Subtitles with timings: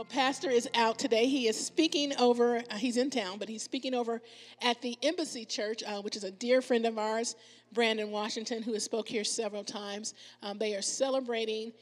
[0.00, 1.26] Well, Pastor is out today.
[1.26, 4.22] He is speaking over, uh, he's in town, but he's speaking over
[4.62, 7.36] at the Embassy Church, uh, which is a dear friend of ours,
[7.74, 10.14] Brandon Washington, who has spoke here several times.
[10.42, 11.74] Um, they are celebrating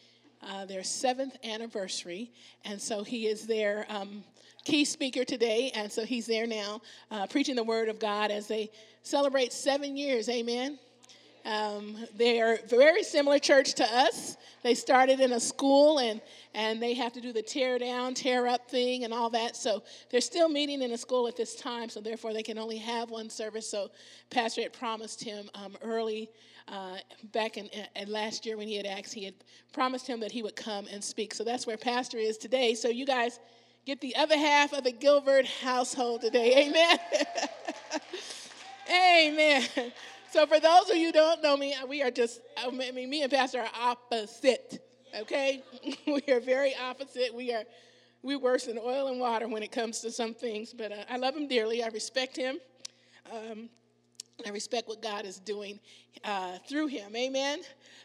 [0.42, 2.32] uh, their seventh anniversary,
[2.64, 4.24] and so he is their um,
[4.64, 6.82] key speaker today, and so he's there now
[7.12, 8.69] uh, preaching the word of God as they
[9.04, 10.28] celebrate seven years.
[10.28, 10.80] Amen.
[11.49, 14.37] Um, they are very similar church to us.
[14.62, 16.20] They started in a school and
[16.55, 19.56] and they have to do the tear down, tear up thing and all that.
[19.56, 21.88] So they're still meeting in a school at this time.
[21.88, 23.66] So therefore they can only have one service.
[23.71, 23.91] So
[24.29, 26.29] Pastor had promised him um, early
[26.66, 26.98] uh,
[27.33, 27.71] back in,
[28.09, 29.35] last year when he had asked, he had
[29.73, 31.33] promised him that he would come and speak.
[31.33, 32.74] So that's where Pastor is today.
[32.74, 33.41] So you guys
[33.87, 36.69] get the other half of the Gilbert household today.
[36.69, 36.99] Amen.
[38.91, 39.93] Amen.
[40.30, 43.23] So for those of you who don't know me, we are just, I mean, me
[43.23, 44.84] and Pastor are opposite,
[45.20, 45.62] okay?
[46.06, 47.34] we are very opposite.
[47.34, 47.64] We are,
[48.23, 51.16] we worse than oil and water when it comes to some things, but uh, I
[51.16, 51.82] love him dearly.
[51.82, 52.59] I respect him.
[53.32, 53.70] Um,
[54.46, 55.80] I respect what God is doing
[56.24, 57.15] uh, through him.
[57.15, 57.61] Amen.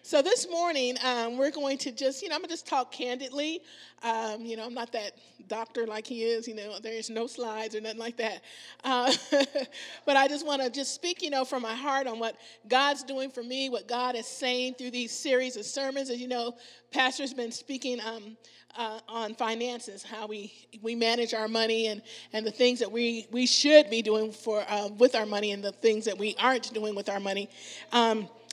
[0.06, 2.92] So this morning, um, we're going to just, you know, I'm going to just talk
[2.92, 3.62] candidly.
[4.04, 5.14] Um, you know, I'm not that
[5.48, 8.42] doctor like he is, you know, there's no slides or nothing like that.
[8.84, 9.14] Uh,
[10.06, 12.36] but I just want to just speak, you know, from my heart on what
[12.68, 16.10] God's doing for me, what God is saying through these series of sermons.
[16.10, 16.58] As you know,
[16.92, 18.36] Pastor's been speaking um,
[18.76, 22.02] uh, on finances, how we, we manage our money and,
[22.34, 25.64] and the things that we, we should be doing for, uh, with our money and
[25.64, 27.50] the things that we aren't doing with our money.
[27.92, 28.03] Um,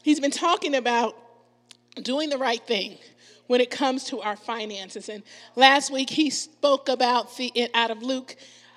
[0.02, 1.16] he's been talking about
[2.02, 2.98] doing the right thing
[3.46, 5.08] when it comes to our finances.
[5.08, 5.22] And
[5.56, 8.36] last week he spoke about the out of Luke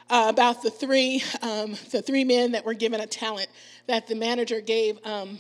[0.10, 3.50] uh, about the three um, the three men that were given a talent
[3.88, 5.00] that the manager gave.
[5.06, 5.40] Um,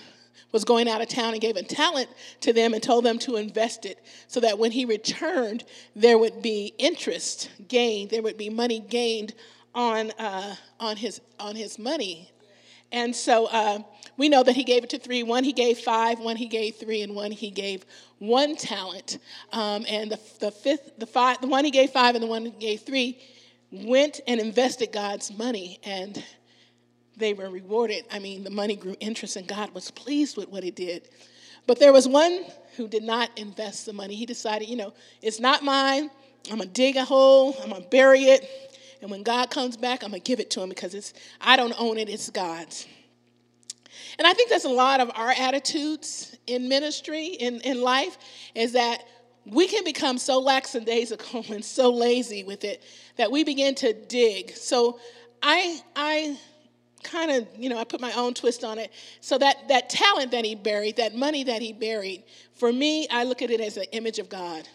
[0.51, 2.07] was going out of town and gave a talent
[2.39, 5.63] to them and told them to invest it so that when he returned,
[5.95, 9.33] there would be interest gained, there would be money gained
[9.73, 12.31] on, uh, on, his, on his money.
[12.91, 13.79] And so uh,
[14.17, 15.23] we know that he gave it to three.
[15.23, 17.85] One he gave five, one he gave three, and one he gave
[18.19, 19.19] one talent.
[19.51, 22.45] Um, and the, the fifth, the five, the one he gave five and the one
[22.45, 23.19] he gave three
[23.71, 26.23] went and invested God's money, and
[27.17, 28.05] they were rewarded.
[28.11, 31.09] I mean, the money grew interest, and God was pleased with what he did.
[31.65, 32.45] But there was one
[32.77, 34.15] who did not invest the money.
[34.15, 36.09] He decided, you know, it's not mine.
[36.51, 37.55] I'm gonna dig a hole.
[37.63, 38.79] I'm gonna bury it.
[39.01, 41.73] And when God comes back, I'm gonna give it to him because it's I don't
[41.79, 42.87] own it, it's God's.
[44.17, 48.17] And I think that's a lot of our attitudes in ministry, in, in life,
[48.55, 49.03] is that
[49.45, 52.83] we can become so lackadaisical and so lazy with it
[53.17, 54.51] that we begin to dig.
[54.51, 54.99] So
[55.41, 56.37] I I
[57.03, 58.91] kind of, you know, I put my own twist on it.
[59.19, 62.23] So that that talent that he buried, that money that he buried,
[62.53, 64.67] for me, I look at it as an image of God.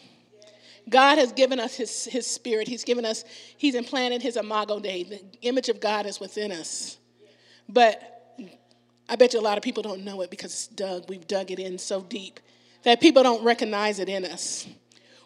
[0.88, 2.66] God has given us his, his spirit.
[2.66, 3.24] He's given us,
[3.56, 5.02] he's implanted his imago Dei.
[5.04, 6.98] The image of God is within us.
[7.68, 8.17] But
[9.08, 11.08] I bet you a lot of people don't know it because it's dug.
[11.08, 12.40] We've dug it in so deep
[12.82, 14.66] that people don't recognize it in us.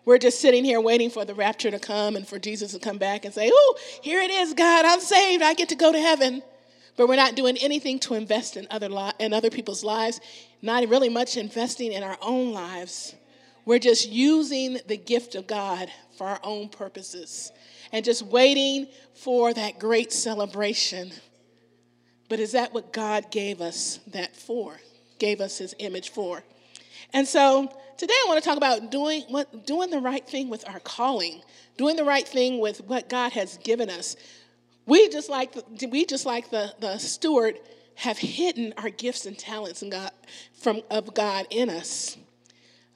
[0.04, 2.98] We're just sitting here waiting for the rapture to come and for Jesus to come
[2.98, 5.42] back and say, Oh, here it is, God, I'm saved.
[5.42, 6.42] I get to go to heaven.
[6.96, 10.20] But we're not doing anything to invest in other, li- in other people's lives,
[10.60, 13.14] not really much investing in our own lives.
[13.64, 17.52] We're just using the gift of God for our own purposes
[17.92, 21.12] and just waiting for that great celebration
[22.32, 24.80] but is that what God gave us that for?
[25.18, 26.42] Gave us his image for?
[27.12, 30.66] And so today I want to talk about doing what doing the right thing with
[30.66, 31.42] our calling,
[31.76, 34.16] doing the right thing with what God has given us.
[34.86, 37.58] We just like the, we just like the, the steward
[37.96, 40.10] have hidden our gifts and talents and God,
[40.58, 42.16] from, of God in us.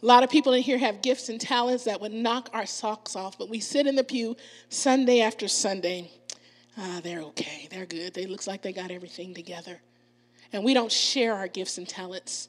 [0.03, 3.15] A lot of people in here have gifts and talents that would knock our socks
[3.15, 4.35] off, but we sit in the pew
[4.71, 6.11] Sunday after Sunday
[6.77, 8.15] ah, they're okay, they're good.
[8.15, 9.81] They looks like they got everything together.
[10.53, 12.49] And we don't share our gifts and talents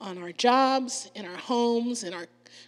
[0.00, 2.26] on our jobs, in our homes, in our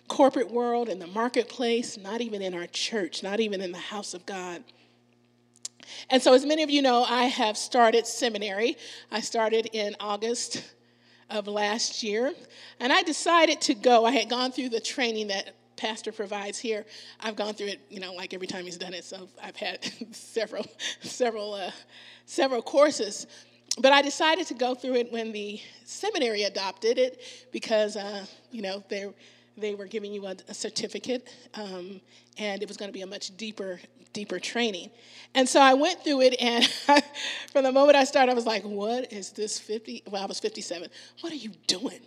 [0.08, 4.14] corporate world, in the marketplace, not even in our church, not even in the house
[4.14, 4.62] of God.
[6.10, 8.76] And so, as many of you know, I have started seminary.
[9.10, 10.64] I started in August
[11.30, 12.32] of last year,
[12.80, 14.04] and I decided to go.
[14.04, 16.84] I had gone through the training that pastor provides here.
[17.20, 19.04] I've gone through it, you know, like every time he's done it.
[19.04, 20.66] So I've had several,
[21.00, 21.70] several, uh,
[22.24, 23.26] several courses.
[23.78, 27.20] But I decided to go through it when the seminary adopted it
[27.52, 29.06] because, uh, you know, they
[29.56, 32.00] they were giving you a, a certificate, um,
[32.38, 33.80] and it was going to be a much deeper,
[34.12, 34.90] deeper training.
[35.34, 36.64] And so I went through it, and
[37.52, 40.40] from the moment I started, I was like, "What is this 50?" Well, I was
[40.40, 40.88] 57.
[41.20, 42.00] What are you doing?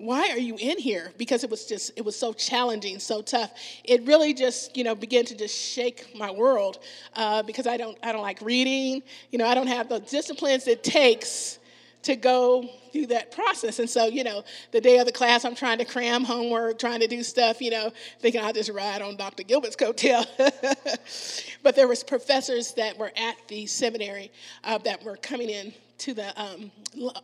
[0.00, 1.12] Why are you in here?
[1.18, 3.52] Because it was just, it was so challenging, so tough.
[3.84, 6.78] It really just, you know, began to just shake my world
[7.14, 9.02] uh, because I don't, I don't like reading.
[9.30, 11.58] You know, I don't have the disciplines it takes
[12.02, 13.78] to go through that process.
[13.78, 14.42] And so, you know,
[14.72, 17.70] the day of the class, I'm trying to cram homework, trying to do stuff, you
[17.70, 19.42] know, thinking I'll just ride on Dr.
[19.42, 20.26] Gilbert's coattail.
[21.62, 24.32] but there was professors that were at the seminary
[24.64, 26.70] uh, that were coming in to the um,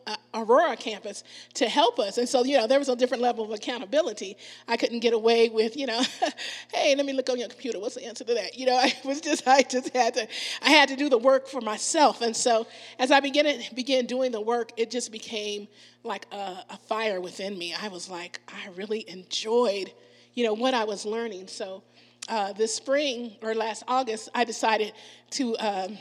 [0.06, 1.25] uh, Aurora campus
[1.55, 2.19] to help us.
[2.19, 4.37] And so, you know, there was a different level of accountability.
[4.69, 6.00] I couldn't get away with, you know,
[6.73, 7.81] hey, let me look on your computer.
[7.81, 8.56] What's the answer to that?
[8.56, 10.28] You know, I was just, I just had to,
[10.62, 12.20] I had to do the work for myself.
[12.20, 12.67] And so,
[12.99, 15.69] as I began began doing the work, it just became
[16.05, 17.75] like a, a fire within me.
[17.75, 19.93] I was like, I really enjoyed,
[20.34, 21.49] you know, what I was learning.
[21.49, 21.82] So,
[22.29, 24.93] uh, this spring or last August, I decided
[25.31, 25.56] to.
[25.56, 25.99] Um,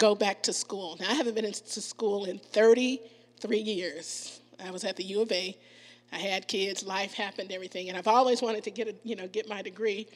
[0.00, 0.96] go back to school.
[0.98, 4.40] Now, I haven't been to school in 33 years.
[4.64, 5.56] I was at the U of A.
[6.10, 9.28] I had kids, life happened, everything, and I've always wanted to get a, you know
[9.28, 10.08] get my degree,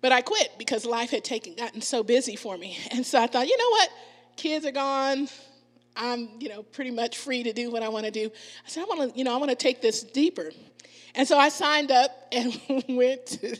[0.00, 2.78] but I quit because life had taken gotten so busy for me.
[2.92, 3.90] And so I thought, you know what,
[4.36, 5.28] kids are gone.
[5.94, 8.30] I'm you know pretty much free to do what I want to do.
[8.64, 10.50] I said I want to you know I want to take this deeper,
[11.14, 12.58] and so I signed up and
[12.88, 13.58] went to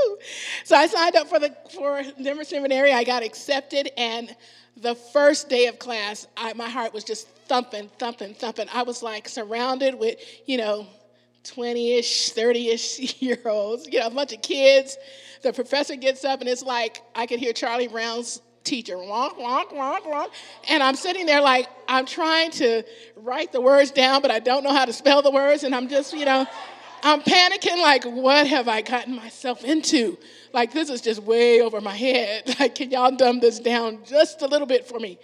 [0.64, 2.92] so I signed up for the for Denver Seminary.
[2.92, 4.34] I got accepted, and
[4.76, 8.68] the first day of class, I, my heart was just thumping, thumping, thumping.
[8.72, 10.86] I was like surrounded with, you know,
[11.44, 14.96] 20-ish, 30-ish year olds, you know, a bunch of kids.
[15.42, 19.72] The professor gets up, and it's like I could hear Charlie Brown's teacher, wonk, wonk,
[19.72, 20.30] wonk, wonk.
[20.68, 22.84] And I'm sitting there like I'm trying to
[23.16, 25.88] write the words down, but I don't know how to spell the words, and I'm
[25.88, 26.46] just, you know.
[27.02, 30.16] I'm panicking, like, what have I gotten myself into?
[30.52, 32.54] Like, this is just way over my head.
[32.60, 35.18] Like, can y'all dumb this down just a little bit for me?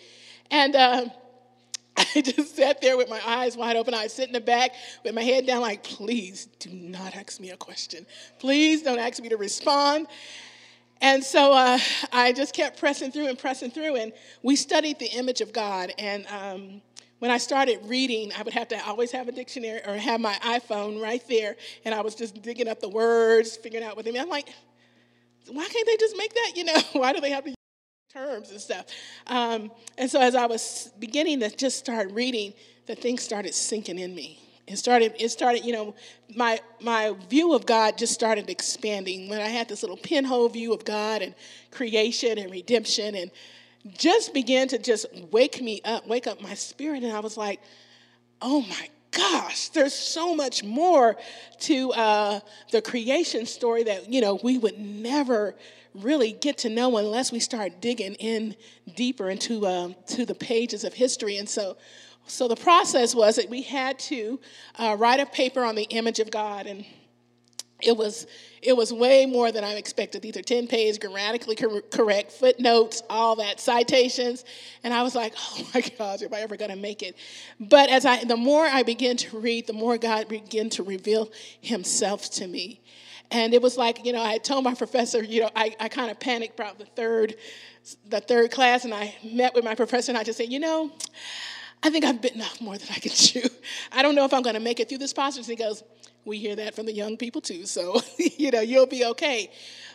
[0.50, 1.06] And uh,
[1.96, 3.94] I just sat there with my eyes wide open.
[3.94, 4.72] I sit in the back
[5.04, 8.06] with my head down, like, please do not ask me a question.
[8.40, 10.08] Please don't ask me to respond.
[11.00, 11.78] And so uh,
[12.12, 15.92] I just kept pressing through and pressing through, and we studied the image of God.
[15.96, 16.82] And um,
[17.18, 20.34] when I started reading, I would have to always have a dictionary or have my
[20.34, 24.12] iPhone right there, and I was just digging up the words, figuring out what they
[24.12, 24.22] mean.
[24.22, 24.48] I'm like,
[25.50, 26.52] why can't they just make that?
[26.54, 27.56] You know, why do they have to use
[28.12, 28.86] terms and stuff?
[29.26, 32.54] Um, and so as I was beginning to just start reading,
[32.86, 34.40] the things started sinking in me.
[34.66, 35.94] It started, it started, you know,
[36.36, 40.74] my my view of God just started expanding when I had this little pinhole view
[40.74, 41.34] of God and
[41.70, 43.30] creation and redemption and
[43.86, 47.02] just began to just wake me up, wake up my spirit.
[47.02, 47.60] And I was like,
[48.42, 51.16] oh my gosh, there's so much more
[51.60, 52.40] to uh,
[52.70, 55.54] the creation story that, you know, we would never
[55.94, 58.54] really get to know unless we start digging in
[58.94, 61.38] deeper into um, to the pages of history.
[61.38, 61.76] And so,
[62.26, 64.38] so the process was that we had to
[64.76, 66.84] uh, write a paper on the image of God and
[67.80, 68.26] it was
[68.60, 70.20] it was way more than I expected.
[70.20, 74.44] These are 10 page, grammatically cor- correct, footnotes, all that, citations.
[74.82, 77.16] And I was like, oh my gosh, am I ever going to make it?
[77.60, 81.30] But as I, the more I began to read, the more God began to reveal
[81.60, 82.80] himself to me.
[83.30, 86.10] And it was like, you know, I told my professor, you know, I, I kind
[86.10, 87.36] of panicked about the third,
[88.08, 90.90] the third class, and I met with my professor, and I just said, you know,
[91.82, 93.42] I think I've bitten off more than I can chew.
[93.92, 95.48] I don't know if I'm going to make it through this process.
[95.48, 95.84] And he goes,
[96.28, 99.50] we hear that from the young people too, so you know, you'll be okay.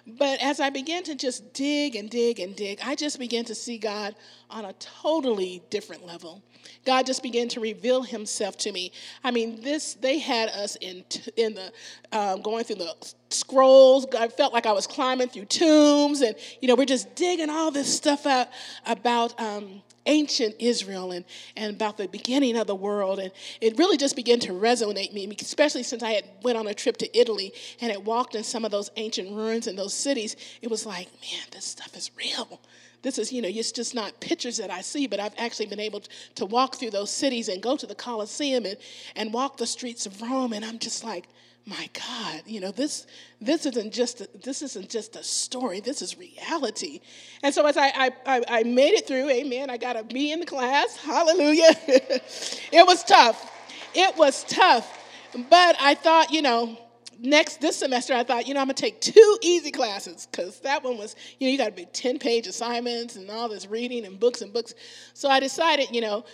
[0.06, 3.56] But as I began to just dig and dig and dig, I just began to
[3.56, 4.16] see God
[4.50, 6.44] on a totally different level.
[6.86, 8.92] God just began to reveal Himself to me.
[9.24, 11.06] I mean, this they had us in
[11.38, 11.72] in the
[12.12, 12.96] um, going through the
[13.30, 14.06] scrolls.
[14.18, 17.72] I felt like I was climbing through tombs, and you know, we're just digging all
[17.72, 18.50] this stuff out
[18.86, 23.20] about um, ancient Israel and, and about the beginning of the world.
[23.20, 23.32] And
[23.62, 26.98] it really just began to resonate me, especially since I had went on a trip
[26.98, 30.36] to Italy and had walked in some of those ancient ruins and those cities.
[30.62, 32.60] It was like, man, this stuff is real.
[33.02, 35.80] This is, you know, it's just not pictures that I see, but I've actually been
[35.80, 36.02] able
[36.36, 38.78] to walk through those cities and go to the Colosseum and,
[39.16, 40.54] and walk the streets of Rome.
[40.54, 41.28] And I'm just like,
[41.66, 43.08] my God, you know, this
[43.40, 45.80] this isn't just a, this isn't just a story.
[45.80, 47.00] This is reality.
[47.42, 49.70] And so as I I, I made it through, Amen.
[49.70, 50.98] I got a B in the class.
[50.98, 51.72] Hallelujah.
[51.88, 53.50] it was tough.
[53.96, 55.06] It was tough,
[55.50, 56.78] but I thought, you know,
[57.20, 60.84] next this semester I thought, you know, I'm gonna take two easy classes because that
[60.84, 64.06] one was, you know, you got to be ten page assignments and all this reading
[64.06, 64.74] and books and books.
[65.14, 66.26] So I decided, you know,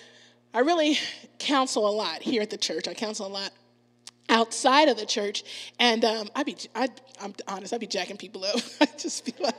[0.55, 0.97] I really
[1.37, 2.87] counsel a lot here at the church.
[2.87, 3.51] I counsel a lot
[4.29, 5.43] outside of the church,
[5.79, 6.89] and um, I be I,
[7.21, 8.59] I'm honest, I be jacking people up.
[8.81, 9.55] I just be like,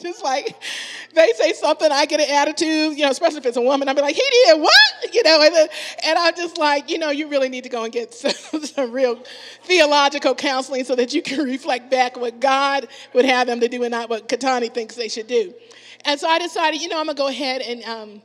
[0.00, 0.54] just like,
[1.14, 3.88] they say something, I get an attitude, you know, especially if it's a woman.
[3.88, 4.72] I'll be like, he did what?
[5.12, 5.70] You know, and,
[6.04, 8.92] and I'm just like, you know, you really need to go and get some, some
[8.92, 9.22] real
[9.62, 13.84] theological counseling so that you can reflect back what God would have them to do
[13.84, 15.54] and not what Katani thinks they should do.
[16.04, 18.22] And so I decided, you know, I'm going to go ahead and um,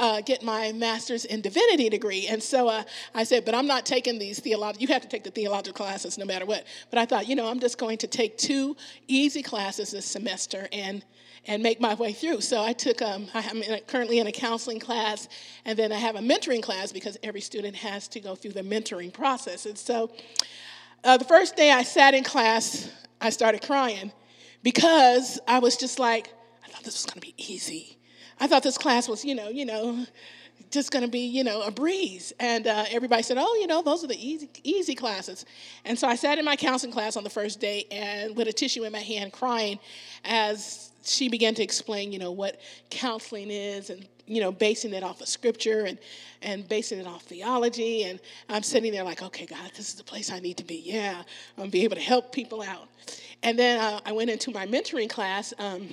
[0.00, 2.26] uh, get my master's in divinity degree.
[2.26, 2.82] And so uh,
[3.14, 6.18] I said, but I'm not taking these theological, you have to take the theological classes
[6.18, 6.64] no matter what.
[6.90, 10.68] But I thought, you know, I'm just going to take two easy classes this semester
[10.72, 11.04] and
[11.46, 12.40] and make my way through.
[12.40, 15.28] So I took, um, I'm in a, currently in a counseling class,
[15.66, 18.62] and then I have a mentoring class because every student has to go through the
[18.62, 19.66] mentoring process.
[19.66, 20.10] And so
[21.02, 24.12] uh, the first day I sat in class, I started crying
[24.62, 26.32] because I was just like,
[26.64, 27.98] I thought this was going to be easy.
[28.40, 30.06] I thought this class was, you know, you know,
[30.70, 32.32] just going to be, you know, a breeze.
[32.40, 35.44] And uh, everybody said, oh, you know, those are the easy, easy classes.
[35.84, 38.52] And so I sat in my counseling class on the first day and with a
[38.52, 39.78] tissue in my hand, crying
[40.24, 42.60] as she began to explain, you know, what
[42.90, 45.98] counseling is and, you know, basing it off of scripture and,
[46.42, 48.04] and basing it off theology.
[48.04, 50.82] And I'm sitting there like, okay, God, this is the place I need to be.
[50.84, 52.88] Yeah, I'm going to be able to help people out.
[53.42, 55.52] And then uh, I went into my mentoring class.
[55.58, 55.88] Um,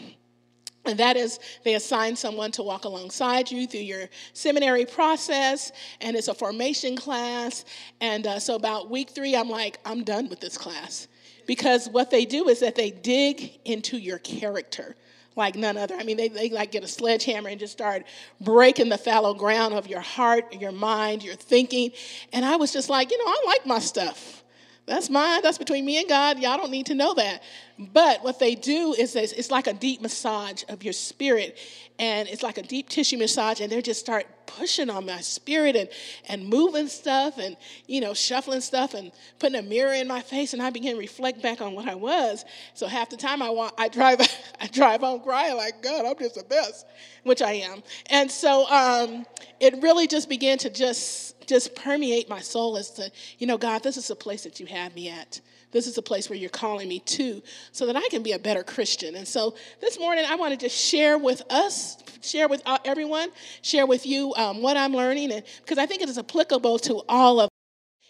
[0.85, 6.15] and that is, they assign someone to walk alongside you through your seminary process, and
[6.15, 7.65] it's a formation class.
[7.99, 11.07] And uh, so, about week three, I'm like, I'm done with this class.
[11.45, 14.95] Because what they do is that they dig into your character
[15.35, 15.95] like none other.
[15.95, 18.03] I mean, they, they like get a sledgehammer and just start
[18.39, 21.91] breaking the fallow ground of your heart, your mind, your thinking.
[22.33, 24.40] And I was just like, you know, I like my stuff.
[24.87, 25.41] That's mine.
[25.41, 26.39] That's between me and God.
[26.39, 27.43] Y'all don't need to know that.
[27.77, 31.57] But what they do is it's like a deep massage of your spirit.
[31.99, 33.61] And it's like a deep tissue massage.
[33.61, 34.25] And they just start
[34.57, 35.89] pushing on my spirit and,
[36.27, 40.53] and moving stuff and, you know, shuffling stuff and putting a mirror in my face.
[40.53, 42.45] And I begin to reflect back on what I was.
[42.73, 44.21] So half the time I, want, I, drive,
[44.61, 46.85] I drive home crying like, God, I'm just the best,
[47.23, 47.83] which I am.
[48.07, 49.25] And so um,
[49.59, 53.83] it really just began to just just permeate my soul as to, you know, God,
[53.83, 55.41] this is the place that you have me at.
[55.71, 58.39] This is a place where you're calling me to so that I can be a
[58.39, 59.15] better Christian.
[59.15, 63.29] And so this morning, I want to just share with us, share with everyone,
[63.61, 67.01] share with you um, what I'm learning, and because I think it is applicable to
[67.07, 67.49] all of.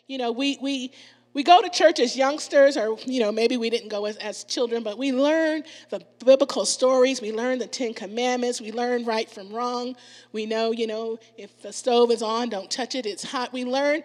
[0.07, 0.91] You know, we we
[1.33, 4.43] we go to church as youngsters, or you know, maybe we didn't go as, as
[4.43, 7.21] children, but we learn the biblical stories.
[7.21, 8.59] We learn the Ten Commandments.
[8.59, 9.95] We learn right from wrong.
[10.33, 13.05] We know, you know, if the stove is on, don't touch it.
[13.05, 13.53] It's hot.
[13.53, 14.03] We learn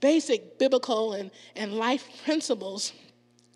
[0.00, 2.92] basic biblical and, and life principles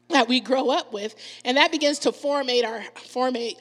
[0.08, 3.56] that we grow up with, and that begins to formate our formate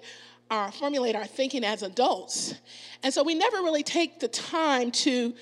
[0.49, 2.55] our formulate our thinking as adults.
[3.03, 5.35] And so we never really take the time to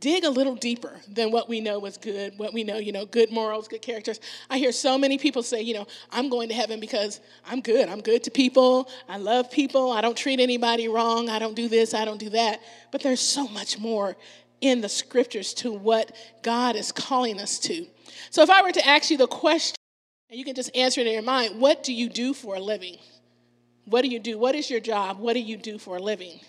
[0.00, 3.06] dig a little deeper than what we know is good, what we know, you know,
[3.06, 4.20] good morals, good characters.
[4.50, 7.88] I hear so many people say, you know, I'm going to heaven because I'm good.
[7.88, 8.88] I'm good to people.
[9.08, 9.90] I love people.
[9.90, 11.28] I don't treat anybody wrong.
[11.28, 11.94] I don't do this.
[11.94, 12.60] I don't do that.
[12.92, 14.16] But there's so much more
[14.60, 17.86] in the scriptures to what God is calling us to.
[18.30, 19.76] So if I were to ask you the question,
[20.30, 22.60] and you can just answer it in your mind, what do you do for a
[22.60, 22.98] living?
[23.86, 24.36] What do you do?
[24.38, 25.18] What is your job?
[25.18, 26.40] What do you do for a living?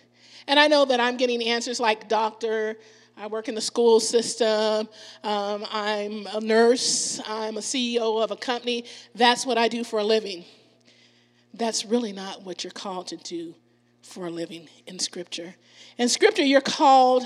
[0.48, 2.76] And I know that I'm getting answers like doctor,
[3.20, 4.88] I work in the school system.
[5.26, 7.20] Um, I'm a nurse.
[7.28, 8.86] I'm a CEO of a company.
[9.14, 10.46] That's what I do for a living.
[11.54, 13.56] That's really not what you're called to do
[14.04, 15.54] for a living in Scripture.
[15.98, 17.24] In Scripture, you're called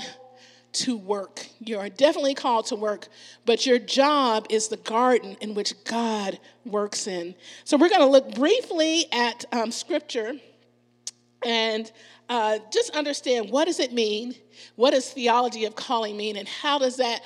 [0.72, 1.46] to work.
[1.60, 3.06] You are definitely called to work,
[3.46, 7.36] but your job is the garden in which God works in.
[7.62, 10.32] So we're going to look briefly at um, Scripture
[11.44, 11.90] and
[12.28, 14.34] uh, just understand what does it mean?
[14.76, 16.36] What does theology of calling mean?
[16.36, 17.22] And how does that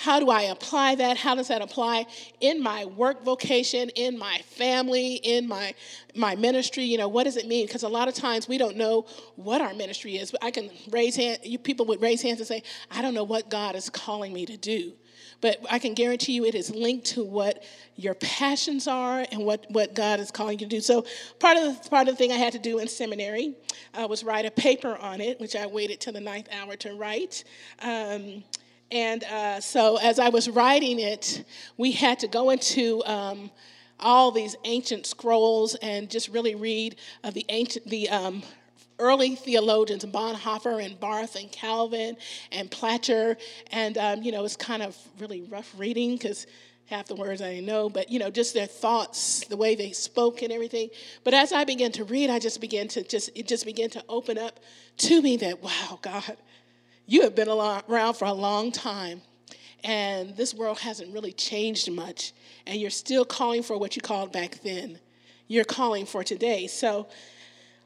[0.00, 1.18] how do i apply that?
[1.18, 2.06] How does that apply
[2.40, 5.74] in my work vocation in my family in my
[6.14, 6.84] my ministry?
[6.84, 7.66] You know what does it mean?
[7.66, 9.04] Because a lot of times we don't know
[9.36, 10.34] what our ministry is.
[10.40, 13.50] I can raise hand you people would raise hands and say i don't know what
[13.50, 14.94] god is calling me to do.
[15.42, 17.62] But I can guarantee you it is linked to what
[17.96, 20.80] your passions are and what, what God is calling you to do.
[20.82, 21.06] So
[21.38, 23.54] part of the part of the thing I had to do in seminary
[23.94, 26.94] uh, was write a paper on it, which I waited till the ninth hour to
[26.94, 27.44] write.
[27.80, 28.44] Um,
[28.90, 31.44] and uh, so as I was writing it,
[31.76, 33.50] we had to go into um,
[33.98, 38.42] all these ancient scrolls and just really read uh, the ancient the um,
[39.00, 42.16] early theologians, Bonhoeffer and Barth and Calvin
[42.52, 43.36] and Placher.
[43.72, 46.46] And, um, you know, it's kind of really rough reading because
[46.86, 49.92] half the words I didn't know, but, you know, just their thoughts, the way they
[49.92, 50.90] spoke and everything.
[51.24, 54.04] But as I began to read, I just began to just, it just began to
[54.08, 54.60] open up
[54.98, 56.36] to me that, wow, God,
[57.10, 59.20] you have been around for a long time.
[59.82, 62.32] And this world hasn't really changed much.
[62.68, 65.00] And you're still calling for what you called back then.
[65.48, 66.68] You're calling for today.
[66.68, 67.08] So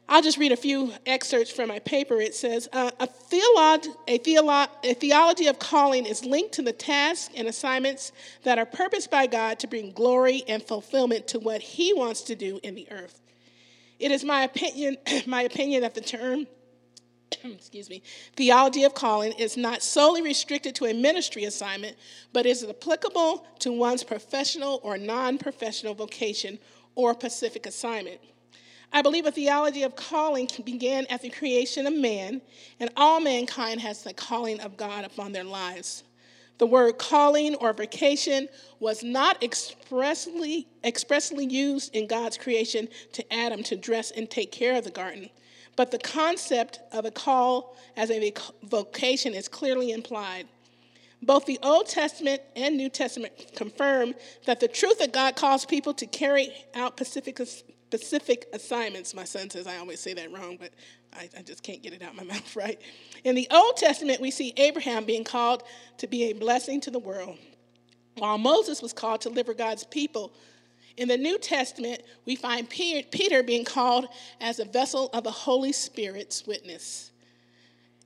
[0.07, 2.21] I'll just read a few excerpts from my paper.
[2.21, 6.73] It says uh, a, theolog- a, theolo- a theology of calling is linked to the
[6.73, 8.11] tasks and assignments
[8.43, 12.35] that are purposed by God to bring glory and fulfillment to what He wants to
[12.35, 13.21] do in the earth.
[13.97, 16.45] It is my opinion, my opinion that the term,
[17.43, 18.01] excuse me,
[18.35, 21.97] theology of calling is not solely restricted to a ministry assignment,
[22.33, 26.59] but is applicable to one's professional or non-professional vocation
[26.95, 28.19] or specific assignment.
[28.93, 32.41] I believe a theology of calling began at the creation of man,
[32.79, 36.03] and all mankind has the calling of God upon their lives.
[36.57, 38.47] The word calling or vocation
[38.79, 44.77] was not expressly, expressly used in God's creation to Adam to dress and take care
[44.77, 45.29] of the garden,
[45.75, 50.47] but the concept of a call as a vocation is clearly implied.
[51.21, 54.13] Both the Old Testament and New Testament confirm
[54.45, 57.39] that the truth that God calls people to carry out specific,
[57.95, 59.13] specific assignments.
[59.13, 60.71] My son says I always say that wrong, but
[61.13, 62.79] I, I just can't get it out my mouth right.
[63.23, 65.63] In the Old Testament, we see Abraham being called
[65.97, 67.37] to be a blessing to the world,
[68.17, 70.31] while Moses was called to deliver God's people.
[70.97, 74.07] In the New Testament, we find Peter being called
[74.39, 77.11] as a vessel of the Holy Spirit's witness.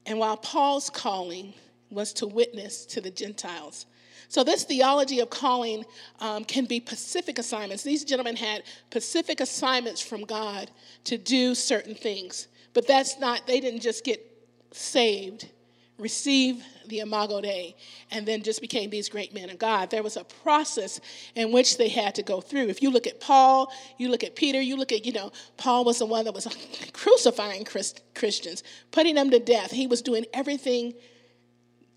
[0.05, 1.53] And while Paul's calling
[1.91, 3.85] was to witness to the Gentiles.
[4.27, 5.85] So, this theology of calling
[6.19, 7.81] um, can be specific assignments.
[7.81, 10.69] These gentlemen had specific assignments from God
[11.05, 12.47] to do certain things.
[12.73, 14.23] But that's not, they didn't just get
[14.71, 15.49] saved,
[15.99, 17.75] receive the Imago Dei,
[18.09, 19.91] and then just became these great men of God.
[19.91, 20.99] There was a process
[21.35, 22.67] in which they had to go through.
[22.69, 25.85] If you look at Paul, you look at Peter, you look at, you know, Paul
[25.85, 26.47] was the one that was
[26.93, 29.71] crucifying Christians, putting them to death.
[29.71, 30.93] He was doing everything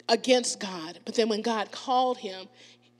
[0.08, 1.00] against God.
[1.04, 2.48] But then when God called him,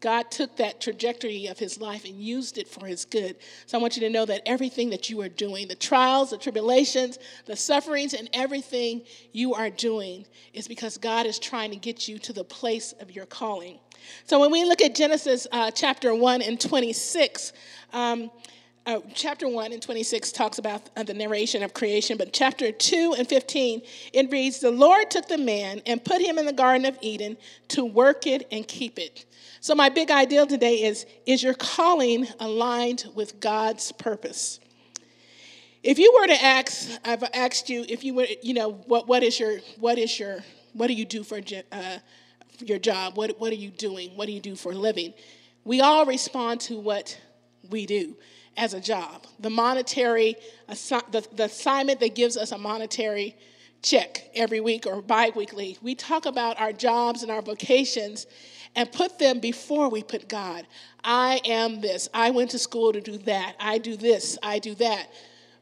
[0.03, 3.37] God took that trajectory of his life and used it for his good.
[3.67, 6.39] So I want you to know that everything that you are doing, the trials, the
[6.39, 12.09] tribulations, the sufferings, and everything you are doing is because God is trying to get
[12.09, 13.79] you to the place of your calling.
[14.25, 17.53] So when we look at Genesis uh, chapter 1 and 26,
[17.93, 18.29] um,
[18.87, 23.15] uh, chapter 1 and 26 talks about uh, the narration of creation, but chapter 2
[23.17, 26.87] and 15, it reads The Lord took the man and put him in the Garden
[26.87, 27.37] of Eden
[27.69, 29.25] to work it and keep it.
[29.61, 34.59] So, my big ideal today is Is your calling aligned with God's purpose?
[35.83, 39.23] If you were to ask, I've asked you, if you were, you know, what, what
[39.23, 40.39] is your, what is your,
[40.75, 41.41] what do you do for
[41.73, 41.99] uh,
[42.61, 43.17] your job?
[43.17, 44.11] What, what are you doing?
[44.11, 45.13] What do you do for a living?
[45.65, 47.21] We all respond to what
[47.69, 48.17] we do
[48.57, 49.27] as a job.
[49.41, 50.37] The monetary,
[50.69, 53.37] the, the assignment that gives us a monetary
[53.83, 55.79] check every week or bi-weekly.
[55.83, 58.27] We talk about our jobs and our vocations
[58.75, 60.67] and put them before we put God.
[61.05, 62.09] I am this.
[62.15, 63.57] I went to school to do that.
[63.59, 64.39] I do this.
[64.43, 65.09] I do that.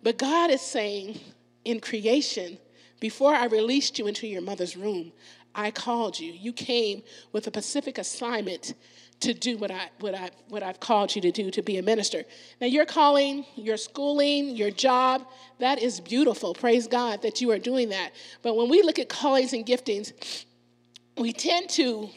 [0.02, 1.18] But God is saying
[1.64, 2.58] in creation,
[3.00, 5.12] before I released you into your mother's room,
[5.54, 6.32] I called you.
[6.32, 8.74] You came with a specific assignment
[9.20, 11.82] to do what, I, what, I, what I've called you to do, to be a
[11.82, 12.24] minister.
[12.60, 15.26] Now, your calling, your schooling, your job,
[15.58, 16.54] that is beautiful.
[16.54, 18.12] Praise God that you are doing that.
[18.42, 20.44] But when we look at callings and giftings,
[21.18, 22.08] we tend to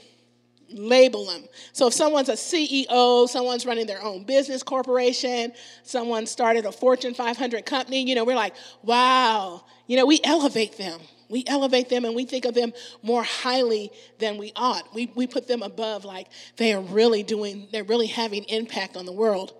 [0.70, 1.44] label them.
[1.74, 7.14] So if someone's a CEO, someone's running their own business corporation, someone started a Fortune
[7.14, 11.00] 500 company, you know, we're like, wow, you know, we elevate them.
[11.34, 14.94] We elevate them and we think of them more highly than we ought.
[14.94, 19.08] We, we put them above, like they are really doing, they're really having impact on
[19.08, 19.52] the world.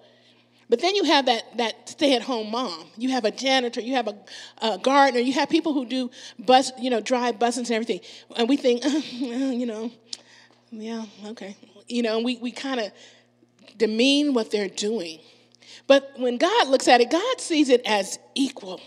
[0.70, 2.86] But then you have that, that stay at home mom.
[2.96, 4.16] You have a janitor, you have a,
[4.62, 8.02] a, gardener, you have people who do bus, you know, drive buses and everything.
[8.38, 9.92] And we think, uh, you know,
[10.72, 11.58] yeah, okay.
[11.88, 12.92] You know, and we, we kind of
[13.78, 15.22] demean what they're doing.
[15.88, 18.80] But when God looks at it, God sees it as equal.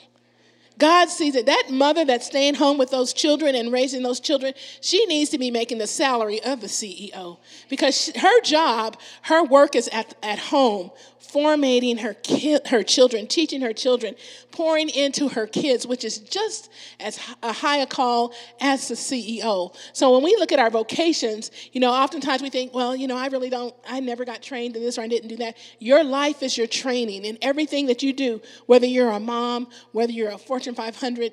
[0.78, 1.46] God sees it.
[1.46, 5.38] That mother that's staying home with those children and raising those children, she needs to
[5.38, 10.14] be making the salary of the CEO because she, her job, her work is at,
[10.22, 10.90] at home,
[11.30, 14.14] formating her, ki- her children, teaching her children,
[14.52, 19.74] pouring into her kids, which is just as a high a call as the CEO.
[19.92, 23.16] So when we look at our vocations, you know, oftentimes we think, well, you know,
[23.16, 25.56] I really don't, I never got trained in this or I didn't do that.
[25.78, 30.12] Your life is your training and everything that you do, whether you're a mom, whether
[30.12, 31.32] you're a Fortune 500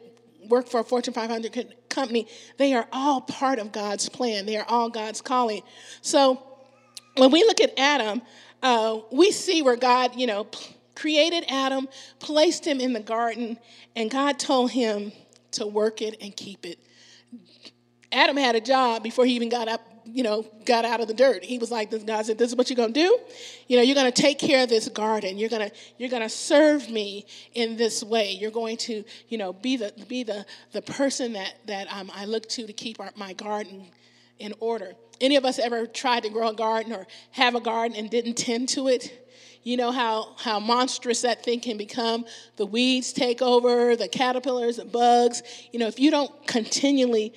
[0.50, 2.28] work for a Fortune 500 company,
[2.58, 4.46] they are all part of God's plan.
[4.46, 5.62] They are all God's calling.
[6.02, 6.42] So
[7.16, 8.22] when we look at Adam,
[8.64, 10.48] uh, we see where God, you know,
[10.96, 11.88] created Adam,
[12.20, 13.60] placed him in the garden,
[13.96, 15.12] and God told him
[15.52, 16.80] to work it and keep it.
[18.12, 21.14] Adam had a job before he even got up you know, got out of the
[21.14, 21.44] dirt.
[21.44, 23.20] He was like, this God said, this is what you're going to do.
[23.68, 25.38] You know, you're going to take care of this garden.
[25.38, 28.32] You're going to, you're to serve me in this way.
[28.32, 32.26] You're going to, you know, be the, be the, the person that, that um, I
[32.26, 33.88] look to to keep our, my garden
[34.40, 34.94] in order.
[35.24, 38.34] Any of us ever tried to grow a garden or have a garden and didn't
[38.34, 39.26] tend to it?
[39.64, 42.26] You know how, how monstrous that thing can become.
[42.58, 45.42] The weeds take over, the caterpillars, the bugs.
[45.72, 47.34] You know, if you don't continually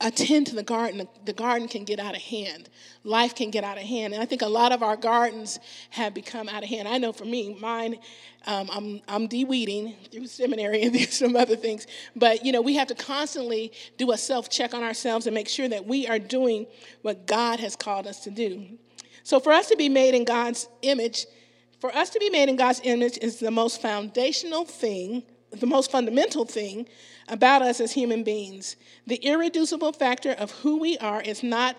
[0.00, 2.68] attend to the garden, the garden can get out of hand.
[3.02, 4.12] Life can get out of hand.
[4.12, 5.58] And I think a lot of our gardens
[5.90, 6.86] have become out of hand.
[6.86, 7.98] I know for me, mine,
[8.46, 11.86] um, I'm, I'm de-weeding through seminary and some other things.
[12.14, 15.68] But, you know, we have to constantly do a self-check on ourselves and make sure
[15.68, 16.66] that we are doing
[17.02, 18.66] what God has called us to do.
[19.22, 21.26] So for us to be made in God's image,
[21.80, 25.90] for us to be made in God's image is the most foundational thing, the most
[25.90, 26.86] fundamental thing
[27.28, 28.76] about us as human beings.
[29.06, 31.76] The irreducible factor of who we are is not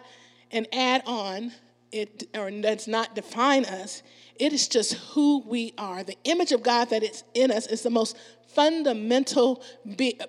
[0.52, 1.52] an add on,
[1.92, 4.04] it, or does not define us.
[4.36, 6.04] It is just who we are.
[6.04, 9.64] The image of God that is in us is the most fundamental
[9.96, 10.20] be,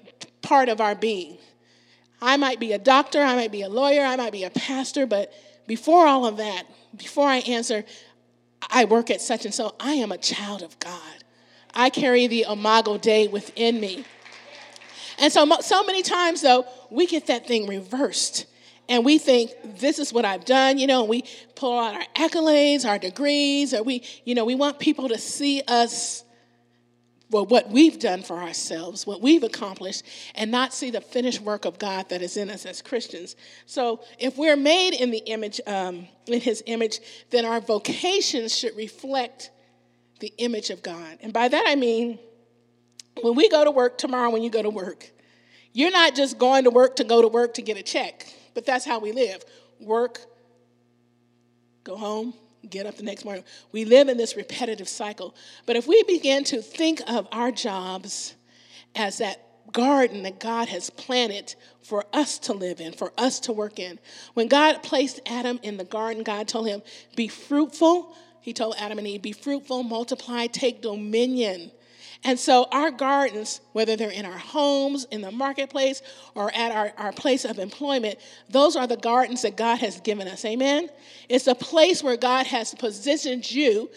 [0.43, 1.39] part of our being.
[2.21, 5.07] I might be a doctor, I might be a lawyer, I might be a pastor,
[5.07, 5.33] but
[5.67, 6.65] before all of that,
[6.97, 7.85] before I answer,
[8.71, 11.25] I work at such and so, I am a child of God.
[11.75, 14.05] I carry the Imago Dei within me.
[15.19, 18.47] And so, so many times, though, we get that thing reversed.
[18.89, 21.25] And we think, this is what I've done, you know, and we
[21.57, 25.63] pull out our accolades, our degrees, or we, you know, we want people to see
[25.69, 26.25] us,
[27.31, 30.05] well, what we've done for ourselves, what we've accomplished,
[30.35, 33.37] and not see the finished work of God that is in us as Christians.
[33.67, 38.75] So if we're made in the image, um, in his image, then our vocations should
[38.75, 39.51] reflect
[40.21, 41.19] the image of God.
[41.21, 42.19] And by that I mean,
[43.23, 45.11] when we go to work tomorrow, when you go to work,
[45.73, 48.65] you're not just going to work to go to work to get a check, but
[48.65, 49.45] that's how we live
[49.81, 50.21] work,
[51.85, 52.35] go home,
[52.69, 53.45] get up the next morning.
[53.73, 55.35] We live in this repetitive cycle.
[55.67, 58.35] But if we begin to think of our jobs
[58.95, 63.53] as that garden that God has planted for us to live in, for us to
[63.53, 63.99] work in,
[64.35, 66.83] when God placed Adam in the garden, God told him,
[67.17, 68.15] Be fruitful.
[68.41, 71.71] He told Adam and Eve, Be fruitful, multiply, take dominion.
[72.25, 76.03] And so, our gardens, whether they're in our homes, in the marketplace,
[76.35, 78.19] or at our, our place of employment,
[78.51, 80.45] those are the gardens that God has given us.
[80.45, 80.89] Amen?
[81.29, 83.89] It's a place where God has positioned you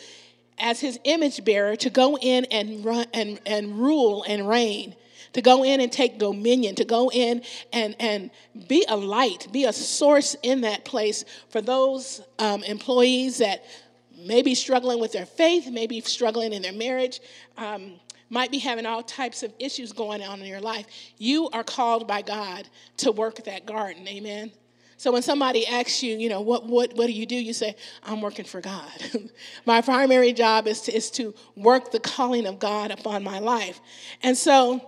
[0.60, 4.96] as his image bearer to go in and, run, and, and rule and reign,
[5.34, 7.42] to go in and take dominion, to go in
[7.74, 8.30] and, and
[8.68, 13.66] be a light, be a source in that place for those um, employees that
[14.24, 17.20] may be struggling with their faith, maybe struggling in their marriage.
[17.58, 17.94] Um,
[18.32, 22.08] might be having all types of issues going on in your life, you are called
[22.08, 22.68] by God
[22.98, 24.08] to work that garden.
[24.08, 24.52] Amen.
[24.98, 27.36] So when somebody asks you, you know, what, what, what do you do?
[27.36, 28.88] You say, I'm working for God.
[29.66, 33.82] my primary job is to, is to work the calling of God upon my life.
[34.24, 34.80] And so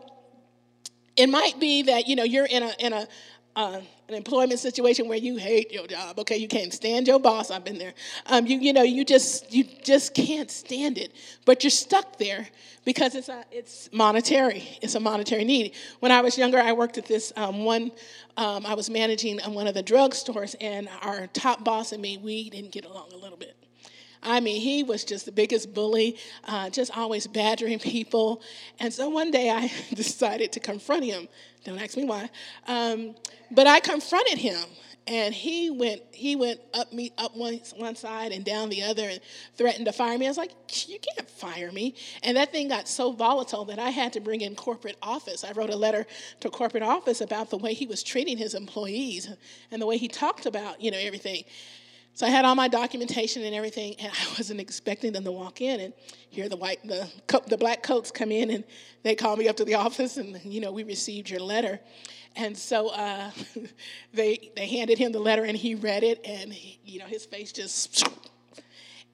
[1.17, 3.08] it might be that, you know, you're in a, in a,
[3.56, 3.82] uh,
[4.13, 6.19] an employment situation where you hate your job.
[6.19, 7.52] Okay you can't stand your boss.
[7.52, 7.93] I've been there.
[8.28, 11.12] Um, you, you know you just you just can't stand it.
[11.45, 12.47] But you're stuck there
[12.86, 14.78] because it's a, it's monetary.
[14.82, 15.73] It's a monetary need.
[15.99, 17.91] When i was younger i worked at this um, one
[18.38, 22.49] um, i was managing one of the drugstores and our top boss and me we
[22.49, 23.62] didn't get along a little bit
[24.23, 28.41] I mean, he was just the biggest bully, uh, just always badgering people.
[28.79, 31.27] And so one day I decided to confront him.
[31.63, 32.29] Don't ask me why.
[32.67, 33.15] Um,
[33.51, 34.63] but I confronted him
[35.07, 39.09] and he went he went up me up one one side and down the other
[39.09, 39.19] and
[39.57, 40.25] threatened to fire me.
[40.25, 40.51] I was like,
[40.88, 41.95] you can't fire me.
[42.23, 45.43] And that thing got so volatile that I had to bring in corporate office.
[45.43, 46.05] I wrote a letter
[46.39, 49.29] to corporate office about the way he was treating his employees
[49.71, 51.43] and the way he talked about you know everything.
[52.15, 55.62] So I had all my documentation and everything, and I wasn't expecting them to walk
[55.62, 55.93] in and
[56.30, 57.10] hear the white the
[57.47, 58.63] the black coats come in and
[59.04, 61.80] they called me up to the office and you know we received your letter.
[62.36, 63.32] And so uh,
[64.13, 67.26] they they handed him the letter and he read it and he, you know his
[67.26, 68.08] face just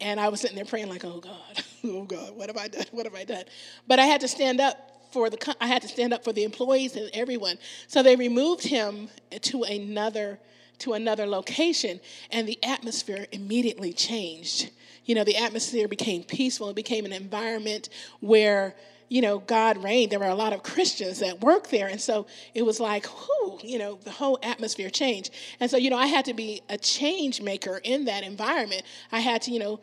[0.01, 2.85] and I was sitting there praying like, oh God, oh God, what have I done?
[2.91, 3.43] What have I done?
[3.87, 4.77] But I had to stand up
[5.11, 7.57] for the I had to stand up for the employees and everyone.
[7.87, 9.09] So they removed him
[9.41, 10.39] to another
[10.79, 11.99] to another location
[12.31, 14.71] and the atmosphere immediately changed.
[15.05, 16.69] You know, the atmosphere became peaceful.
[16.69, 17.89] It became an environment
[18.19, 18.75] where
[19.09, 20.11] you know, God reigned.
[20.11, 21.87] There were a lot of Christians that worked there.
[21.87, 25.31] And so it was like, whoo, you know, the whole atmosphere changed.
[25.59, 28.83] And so, you know, I had to be a change maker in that environment.
[29.11, 29.79] I had to, you know,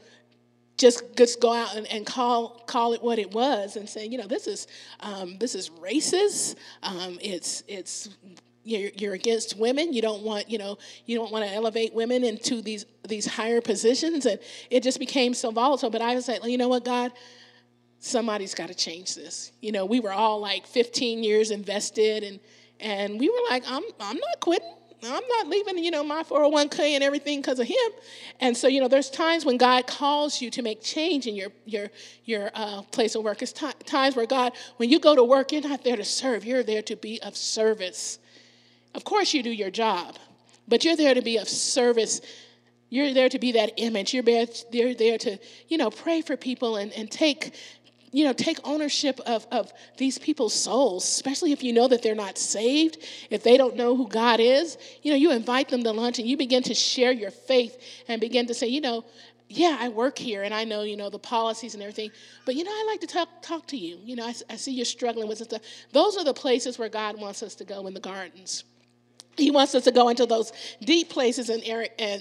[0.78, 4.18] just just go out and, and call call it what it was and say, you
[4.18, 4.66] know, this is
[5.00, 6.56] um, this is racist.
[6.82, 8.10] Um, it's it's
[8.66, 9.92] you're, you're against women.
[9.92, 13.60] You don't want, you know, you don't want to elevate women into these these higher
[13.60, 15.90] positions, and it just became so volatile.
[15.90, 17.12] But I was like, you know what, God,
[18.00, 19.52] somebody's got to change this.
[19.60, 22.40] You know, we were all like 15 years invested, and
[22.80, 24.72] and we were like, I'm I'm not quitting.
[25.04, 27.90] I'm not leaving, you know, my 401k and everything because of him.
[28.40, 31.50] And so, you know, there's times when God calls you to make change in your
[31.66, 31.90] your
[32.24, 33.42] your uh, place of work.
[33.42, 36.44] It's t- times where God, when you go to work, you're not there to serve.
[36.44, 38.18] You're there to be of service.
[38.96, 40.16] Of course, you do your job,
[40.66, 42.22] but you're there to be of service.
[42.88, 44.14] You're there to be that image.
[44.14, 44.46] You're there,
[44.94, 47.54] there to, you know, pray for people and, and take
[48.12, 52.14] you know, take ownership of, of these people's souls, especially if you know that they're
[52.14, 52.96] not saved,
[53.28, 54.78] if they don't know who God is.
[55.02, 57.76] You know, you invite them to lunch and you begin to share your faith
[58.08, 59.04] and begin to say, you know,
[59.50, 62.10] yeah, I work here and I know, you know, the policies and everything,
[62.46, 63.98] but you know, I like to talk, talk to you.
[64.02, 65.62] You know, I, I see you're struggling with this stuff.
[65.92, 68.64] Those are the places where God wants us to go in the gardens.
[69.36, 71.62] He wants us to go into those deep places and,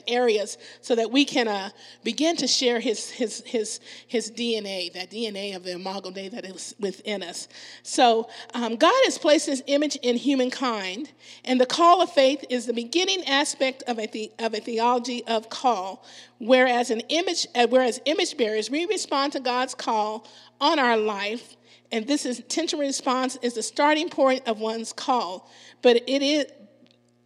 [0.08, 1.70] areas so that we can uh,
[2.04, 6.46] begin to share his, his, his, his DNA, that DNA of the Imago Dei that
[6.46, 7.48] is within us.
[7.84, 11.12] So, um, God has placed his image in humankind,
[11.46, 15.24] and the call of faith is the beginning aspect of a, the, of a theology
[15.26, 16.06] of call,
[16.40, 20.28] whereas, an image, uh, whereas image bearers, we respond to God's call
[20.60, 21.56] on our life,
[21.92, 25.50] and this intentional response is the starting point of one's call.
[25.82, 26.46] But it is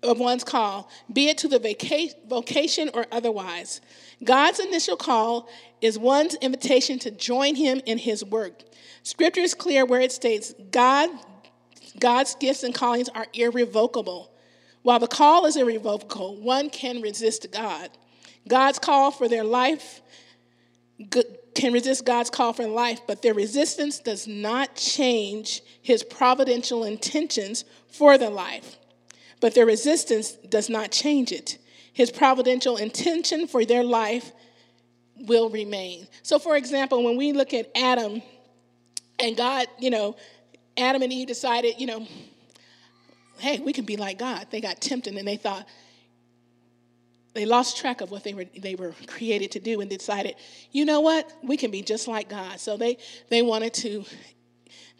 [0.03, 3.81] of one's call, be it to the vaca- vocation or otherwise.
[4.23, 5.49] God's initial call
[5.81, 8.63] is one's invitation to join him in his work.
[9.03, 11.09] Scripture is clear where it states God,
[11.99, 14.31] God's gifts and callings are irrevocable.
[14.83, 17.89] While the call is irrevocable, one can resist God.
[18.47, 20.01] God's call for their life
[21.55, 27.65] can resist God's call for life, but their resistance does not change his providential intentions
[27.89, 28.77] for their life
[29.39, 31.57] but their resistance does not change it.
[31.93, 34.31] His providential intention for their life
[35.15, 36.07] will remain.
[36.23, 38.21] So, for example, when we look at Adam
[39.19, 40.15] and God, you know,
[40.77, 42.07] Adam and Eve decided, you know,
[43.39, 44.47] hey, we can be like God.
[44.49, 45.67] They got tempted and they thought,
[47.33, 50.35] they lost track of what they were they were created to do and decided,
[50.71, 52.59] you know what, we can be just like God.
[52.59, 52.97] So they
[53.29, 54.03] they wanted to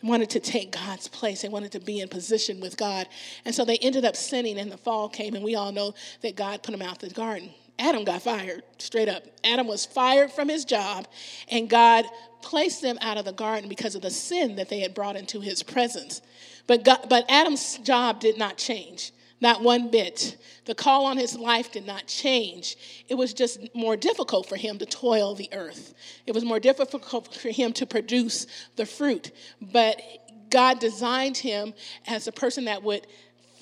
[0.02, 1.42] wanted to take God's place.
[1.42, 3.08] They wanted to be in position with God.
[3.46, 6.36] And so they ended up sinning, and the fall came, and we all know that
[6.36, 7.50] God put them out of the garden.
[7.78, 9.24] Adam got fired, straight up.
[9.44, 11.08] Adam was fired from his job,
[11.50, 12.06] and God
[12.42, 15.40] placed them out of the garden because of the sin that they had brought into
[15.40, 16.22] his presence.
[16.68, 19.12] But, God, but Adam's job did not change.
[19.42, 20.38] Not one bit.
[20.66, 22.78] The call on his life did not change.
[23.08, 25.94] It was just more difficult for him to toil the earth.
[26.28, 29.32] It was more difficult for him to produce the fruit.
[29.62, 30.02] But
[30.50, 31.74] God designed him
[32.08, 33.08] as a person that would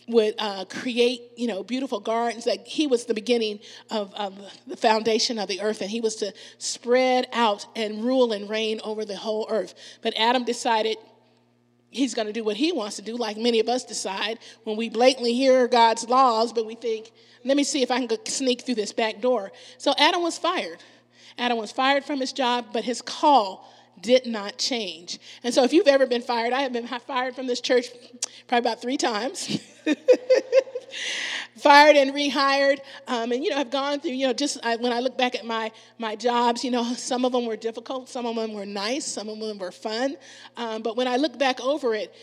[0.09, 2.45] would uh, create, you know, beautiful gardens.
[2.45, 3.59] That he was the beginning
[3.91, 8.31] of, of the foundation of the earth, and he was to spread out and rule
[8.31, 9.75] and reign over the whole earth.
[10.01, 10.97] But Adam decided
[11.89, 14.77] he's going to do what he wants to do, like many of us decide when
[14.77, 17.11] we blatantly hear God's laws, but we think,
[17.43, 19.51] let me see if I can sneak through this back door.
[19.77, 20.83] So Adam was fired.
[21.37, 23.71] Adam was fired from his job, but his call
[24.01, 25.19] did not change.
[25.43, 27.87] And so if you've ever been fired, I have been fired from this church
[28.47, 29.59] probably about three times.
[31.59, 34.91] fired and rehired um, and you know i've gone through you know just I, when
[34.91, 38.25] i look back at my my jobs you know some of them were difficult some
[38.25, 40.15] of them were nice some of them were fun
[40.55, 42.13] um, but when i look back over it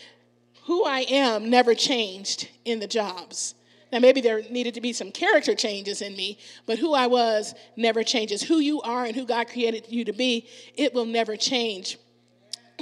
[0.65, 3.55] who i am never changed in the jobs.
[3.91, 7.53] Now maybe there needed to be some character changes in me but who i was
[7.75, 8.41] never changes.
[8.41, 11.97] Who you are and who god created you to be it will never change.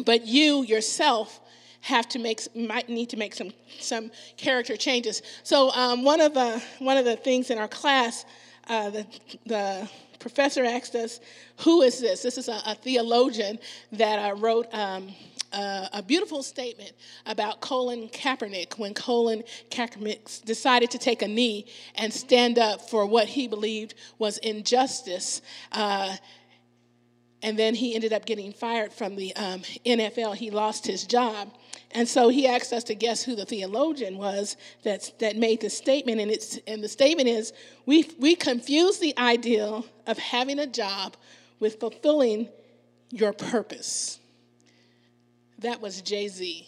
[0.06, 1.40] But you yourself
[1.84, 5.22] have to make might need to make some some character changes.
[5.44, 8.26] So um, one of the one of the things in our class,
[8.70, 9.06] uh, the
[9.46, 11.20] the professor asked us,
[11.58, 13.60] "Who is this?" This is a, a theologian
[13.92, 14.74] that uh, wrote.
[14.74, 15.14] Um,
[15.52, 16.94] uh, a beautiful statement
[17.28, 23.06] about Colin Kaepernick when Colin Kaepernick decided to take a knee and stand up for
[23.06, 25.44] what he believed was injustice.
[25.72, 26.16] Uh,
[27.44, 30.34] and then he ended up getting fired from the um, NFL.
[30.34, 31.54] He lost his job.
[31.94, 35.70] And so he asked us to guess who the theologian was that's, that made the
[35.70, 36.20] statement.
[36.20, 37.54] And, it's, and the statement is
[37.86, 41.16] we, we confuse the ideal of having a job
[41.60, 42.50] with fulfilling
[43.12, 44.20] your purpose.
[45.60, 46.68] That was Jay Z.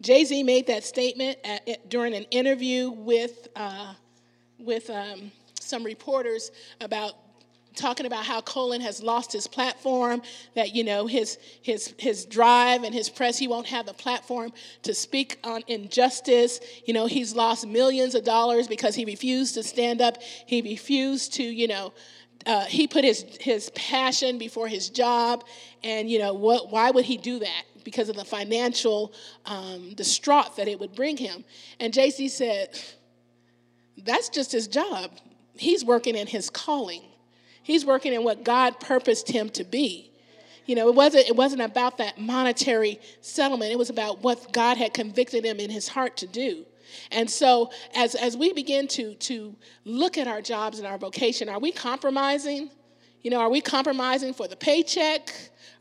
[0.00, 3.94] Jay Z made that statement at, at, during an interview with, uh,
[4.58, 6.50] with um, some reporters
[6.80, 7.12] about
[7.74, 10.22] talking about how Colin has lost his platform,
[10.54, 14.52] that you know his his his drive and his press, he won't have the platform
[14.82, 16.60] to speak on injustice.
[16.84, 20.18] You know, he's lost millions of dollars because he refused to stand up.
[20.22, 21.92] He refused to, you know,
[22.46, 25.44] uh, he put his his passion before his job,
[25.82, 26.70] and you know what?
[26.70, 27.64] Why would he do that?
[27.84, 29.12] Because of the financial
[29.46, 31.44] um, distraught that it would bring him.
[31.80, 32.78] And Jay Z said,
[33.98, 35.12] "That's just his job.
[35.56, 37.02] He's working in his calling."
[37.62, 40.10] He's working in what God purposed him to be.
[40.66, 43.72] You know, it wasn't, it wasn't about that monetary settlement.
[43.72, 46.64] It was about what God had convicted him in his heart to do.
[47.10, 51.48] And so as, as we begin to, to look at our jobs and our vocation,
[51.48, 52.70] are we compromising?
[53.22, 55.32] You know, are we compromising for the paycheck?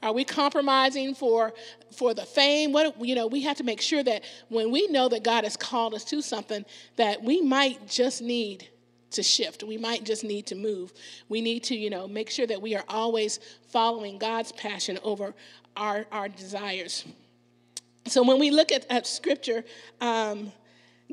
[0.03, 1.53] Are we compromising for
[1.91, 2.71] for the fame?
[2.71, 5.55] What you know, we have to make sure that when we know that God has
[5.55, 6.65] called us to something,
[6.95, 8.69] that we might just need
[9.11, 9.63] to shift.
[9.63, 10.93] We might just need to move.
[11.29, 15.33] We need to, you know, make sure that we are always following God's passion over
[15.75, 17.05] our, our desires.
[18.07, 19.63] So when we look at, at scripture,
[19.99, 20.51] um,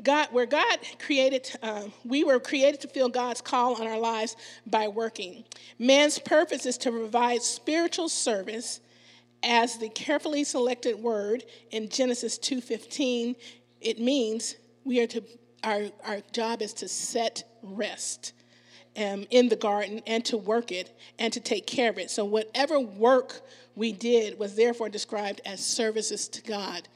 [0.01, 4.35] God, where God created, uh, we were created to feel God's call on our lives
[4.65, 5.43] by working.
[5.77, 8.79] Man's purpose is to provide spiritual service
[9.43, 13.35] as the carefully selected word in Genesis 2:15
[13.81, 15.23] it means we are to
[15.63, 18.33] our, our job is to set rest
[18.97, 22.11] um, in the garden and to work it and to take care of it.
[22.11, 23.41] So, whatever work
[23.75, 26.87] we did was therefore described as services to God.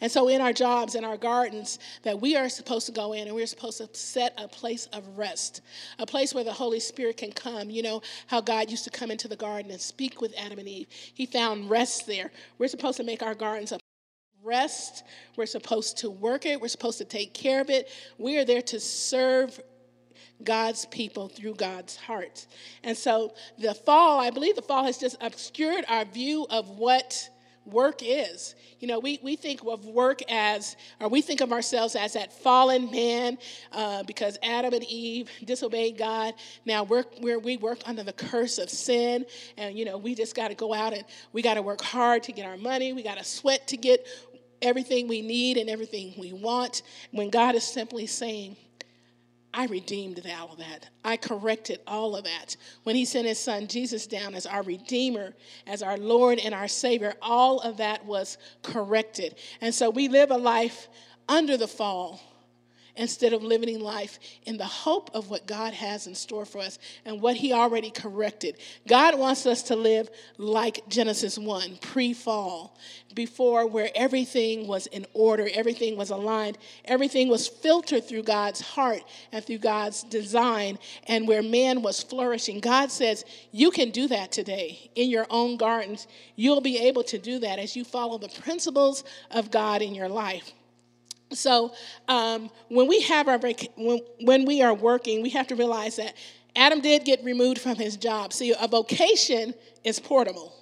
[0.00, 3.26] And so, in our jobs, in our gardens, that we are supposed to go in
[3.26, 5.62] and we're supposed to set a place of rest,
[5.98, 7.70] a place where the Holy Spirit can come.
[7.70, 10.68] You know how God used to come into the garden and speak with Adam and
[10.68, 10.88] Eve.
[10.90, 12.30] He found rest there.
[12.58, 13.78] We're supposed to make our gardens a
[14.46, 15.04] rest.
[15.36, 16.60] We're supposed to work it.
[16.60, 17.90] We're supposed to take care of it.
[18.16, 19.60] We are there to serve
[20.42, 22.46] God's people through God's heart.
[22.84, 27.28] And so the fall, I believe the fall has just obscured our view of what
[27.64, 28.54] work is.
[28.78, 32.32] You know, we, we think of work as, or we think of ourselves as that
[32.32, 33.38] fallen man
[33.72, 36.34] uh, because Adam and Eve disobeyed God.
[36.64, 40.36] Now we're, we're, we work under the curse of sin, and, you know, we just
[40.36, 42.92] got to go out and we got to work hard to get our money.
[42.92, 44.06] We got to sweat to get
[44.66, 48.56] everything we need and everything we want, when God is simply saying,
[49.54, 50.90] I redeemed all of that.
[51.02, 52.56] I corrected all of that.
[52.82, 55.32] When He sent His Son Jesus down as our Redeemer,
[55.66, 59.36] as our Lord and our Savior, all of that was corrected.
[59.62, 60.88] And so we live a life
[61.26, 62.20] under the fall
[62.96, 66.78] instead of living life in the hope of what God has in store for us
[67.04, 68.56] and what He already corrected.
[68.88, 72.76] God wants us to live like Genesis 1, pre fall,
[73.14, 79.02] before where everything was in order, everything was aligned, everything was filtered through God's heart
[79.32, 80.78] and through God's design,
[81.08, 82.60] and where man was flourishing.
[82.60, 86.06] God says, You can do that today in your own gardens.
[86.36, 90.08] You'll be able to do that as you follow the principles of God in your
[90.08, 90.52] life.
[91.32, 91.72] So
[92.08, 96.14] um, when we have our when, when we are working, we have to realize that
[96.54, 98.32] Adam did get removed from his job.
[98.32, 100.54] See, a vocation is portable.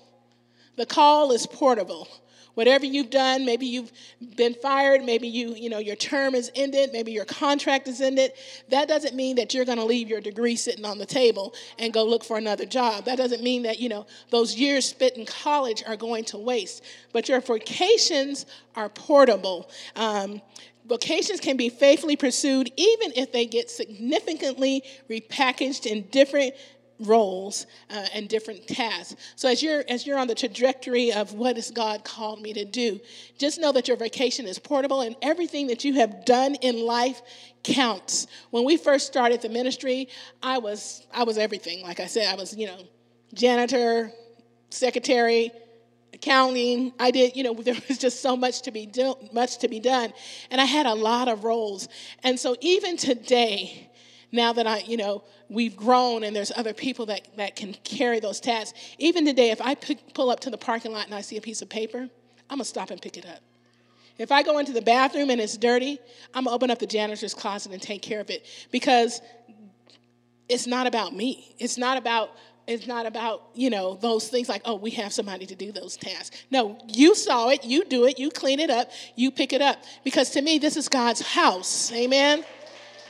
[0.76, 2.08] The call is portable.
[2.54, 3.92] Whatever you've done, maybe you've
[4.36, 8.32] been fired, maybe you, you know, your term is ended, maybe your contract is ended.
[8.68, 11.92] That doesn't mean that you're going to leave your degree sitting on the table and
[11.92, 13.04] go look for another job.
[13.04, 16.84] That doesn't mean that, you know, those years spent in college are going to waste.
[17.12, 19.68] But your vocations are portable.
[19.96, 20.40] Um,
[20.86, 26.54] vocations can be faithfully pursued even if they get significantly repackaged in different
[27.00, 29.16] roles uh, and different tasks.
[29.36, 32.64] So as you're as you're on the trajectory of what has God called me to
[32.64, 33.00] do,
[33.38, 37.20] just know that your vacation is portable and everything that you have done in life
[37.62, 38.26] counts.
[38.50, 40.08] When we first started the ministry,
[40.42, 41.82] I was I was everything.
[41.82, 42.78] Like I said, I was, you know,
[43.34, 44.12] janitor,
[44.70, 45.50] secretary,
[46.12, 46.92] accounting.
[46.98, 49.80] I did, you know, there was just so much to be do, much to be
[49.80, 50.12] done,
[50.50, 51.88] and I had a lot of roles.
[52.22, 53.90] And so even today,
[54.34, 58.20] now that I, you know, we've grown and there's other people that, that can carry
[58.20, 58.78] those tasks.
[58.98, 61.62] Even today, if I pull up to the parking lot and I see a piece
[61.62, 62.08] of paper,
[62.50, 63.40] I'm gonna stop and pick it up.
[64.18, 65.98] If I go into the bathroom and it's dirty,
[66.34, 69.20] I'm gonna open up the janitor's closet and take care of it because
[70.48, 71.54] it's not about me.
[71.58, 72.30] It's not about
[72.66, 75.98] it's not about you know those things like oh we have somebody to do those
[75.98, 79.60] tasks no you saw it you do it you clean it up you pick it
[79.60, 82.42] up because to me this is god's house amen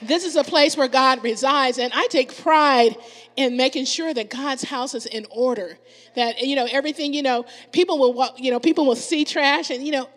[0.06, 2.96] this is a place where God resides, and I take pride
[3.36, 5.78] in making sure that God's house is in order.
[6.16, 7.14] That you know everything.
[7.14, 8.38] You know, people will walk.
[8.38, 10.08] You know, people will see trash, and you know,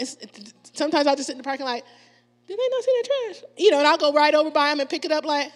[0.73, 1.83] sometimes I'll just sit in the parking lot.
[2.47, 3.43] Did they not see the trash?
[3.57, 5.51] You know, and I'll go right over by them and pick it up like,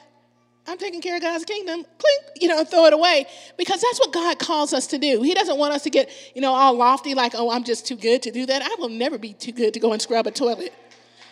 [0.68, 1.86] I'm taking care of God's kingdom.
[1.98, 3.26] Clink, you know, throw it away
[3.58, 5.22] because that's what God calls us to do.
[5.22, 7.96] He doesn't want us to get, you know, all lofty like, oh, I'm just too
[7.96, 8.62] good to do that.
[8.62, 10.74] I will never be too good to go and scrub a toilet.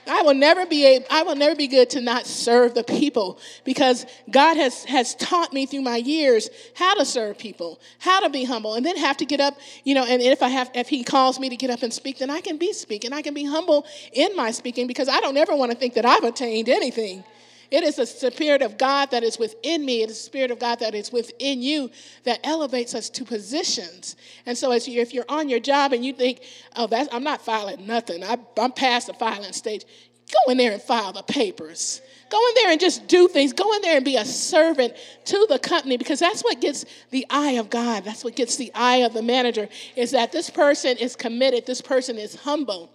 [0.09, 3.39] I will never be able, I will never be good to not serve the people
[3.63, 8.29] because God has, has taught me through my years how to serve people, how to
[8.29, 10.89] be humble, and then have to get up, you know, and if I have if
[10.89, 13.13] he calls me to get up and speak, then I can be speaking.
[13.13, 16.05] I can be humble in my speaking because I don't ever want to think that
[16.05, 17.23] I've attained anything.
[17.71, 20.01] It is the Spirit of God that is within me.
[20.01, 21.91] It is the Spirit of God that is within you
[22.23, 24.15] that elevates us to positions.
[24.45, 26.41] And so, as you, if you're on your job and you think,
[26.75, 28.23] "Oh, that's, I'm not filing nothing.
[28.23, 29.85] I, I'm past the filing stage,"
[30.31, 32.01] go in there and file the papers.
[32.29, 33.53] Go in there and just do things.
[33.53, 34.93] Go in there and be a servant
[35.25, 38.03] to the company because that's what gets the eye of God.
[38.03, 41.65] That's what gets the eye of the manager is that this person is committed.
[41.65, 42.91] This person is humble.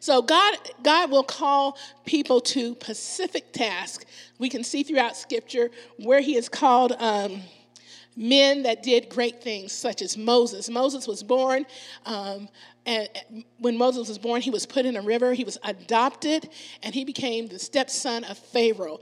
[0.00, 4.06] So God, God will call people to specific tasks.
[4.38, 7.42] We can see throughout Scripture where He has called um,
[8.16, 10.68] men that did great things, such as Moses.
[10.70, 11.66] Moses was born.
[12.06, 12.48] Um,
[12.86, 13.08] and
[13.58, 15.34] when Moses was born, he was put in a river.
[15.34, 16.48] He was adopted,
[16.82, 19.00] and he became the stepson of Pharaoh.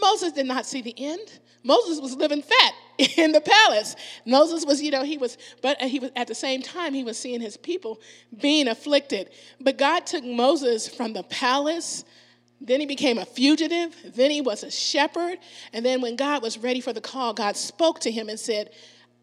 [0.00, 1.38] Moses did not see the end.
[1.62, 2.74] Moses was living fat
[3.16, 3.96] in the palace.
[4.24, 7.18] Moses was, you know, he was, but he was at the same time, he was
[7.18, 8.00] seeing his people
[8.40, 9.30] being afflicted.
[9.60, 12.04] But God took Moses from the palace.
[12.60, 13.94] Then he became a fugitive.
[14.14, 15.38] Then he was a shepherd.
[15.72, 18.70] And then when God was ready for the call, God spoke to him and said,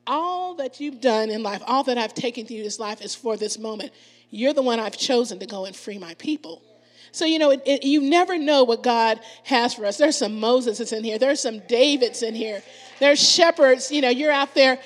[0.06, 3.38] All that you've done in life, all that I've taken through this life is for
[3.38, 3.92] this moment.
[4.30, 6.62] You're the one I've chosen to go and free my people.
[7.14, 9.98] So, you know, it, it, you never know what God has for us.
[9.98, 12.64] There's some Moses in here, there's some Davids in here,
[13.00, 13.92] there's shepherds.
[13.92, 14.80] You know, you're out there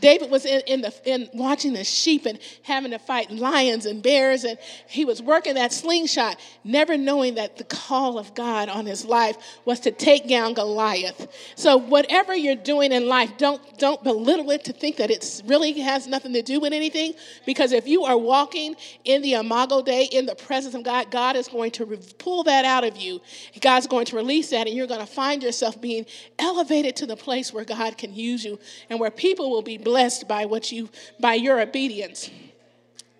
[0.00, 4.02] David was in, in, the, in watching the sheep and having to fight lions and
[4.02, 4.58] bears, and
[4.88, 9.36] he was working that slingshot, never knowing that the call of God on his life
[9.64, 11.28] was to take down Goliath.
[11.56, 15.72] So whatever you're doing in life, don't don't belittle it to think that it really
[15.80, 17.14] has nothing to do with anything,
[17.44, 21.36] because if you are walking in the Imago Dei in the presence of God, God
[21.36, 21.86] is going to
[22.18, 23.20] pull that out of you.
[23.60, 26.06] God's going to release that, and you're going to find yourself being
[26.38, 28.58] elevated to the place where God can use you
[28.90, 30.88] and where people will be blessed by what you
[31.18, 32.30] by your obedience.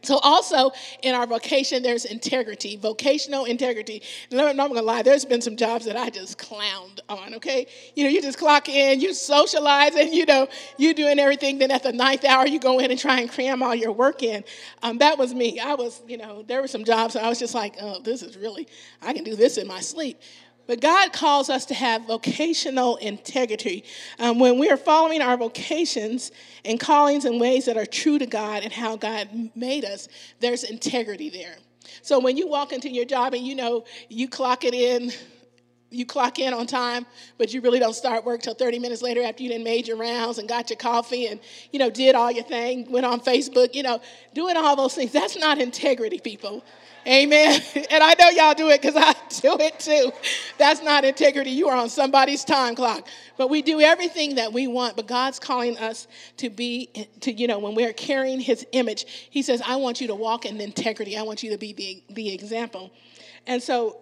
[0.04, 0.72] So also
[1.02, 4.02] in our vocation, there's integrity, vocational integrity.
[4.30, 7.66] And I'm not gonna lie, there's been some jobs that I just clowned on, okay?
[7.94, 11.58] You know, you just clock in, you socialize, and you know, you doing everything.
[11.58, 14.22] Then at the ninth hour, you go in and try and cram all your work
[14.22, 14.44] in.
[14.82, 15.58] Um, that was me.
[15.58, 18.36] I was, you know, there were some jobs I was just like, oh, this is
[18.36, 18.68] really,
[19.00, 20.20] I can do this in my sleep.
[20.66, 23.84] But God calls us to have vocational integrity.
[24.18, 26.32] Um, when we are following our vocations
[26.64, 30.08] and callings in ways that are true to God and how God made us,
[30.40, 31.56] there's integrity there.
[32.02, 35.12] So when you walk into your job and you know you clock it in,
[35.94, 37.06] you clock in on time,
[37.38, 39.96] but you really don't start work till 30 minutes later after you done made your
[39.96, 41.40] rounds and got your coffee and,
[41.72, 44.00] you know, did all your thing, went on Facebook, you know,
[44.34, 45.12] doing all those things.
[45.12, 46.64] That's not integrity, people.
[47.06, 47.60] Amen.
[47.90, 50.10] And I know y'all do it because I do it too.
[50.58, 51.50] That's not integrity.
[51.50, 53.06] You are on somebody's time clock.
[53.36, 54.96] But we do everything that we want.
[54.96, 56.88] But God's calling us to be,
[57.20, 60.46] to, you know, when we're carrying his image, he says, I want you to walk
[60.46, 61.16] in integrity.
[61.16, 62.90] I want you to be the, the example.
[63.46, 63.98] And so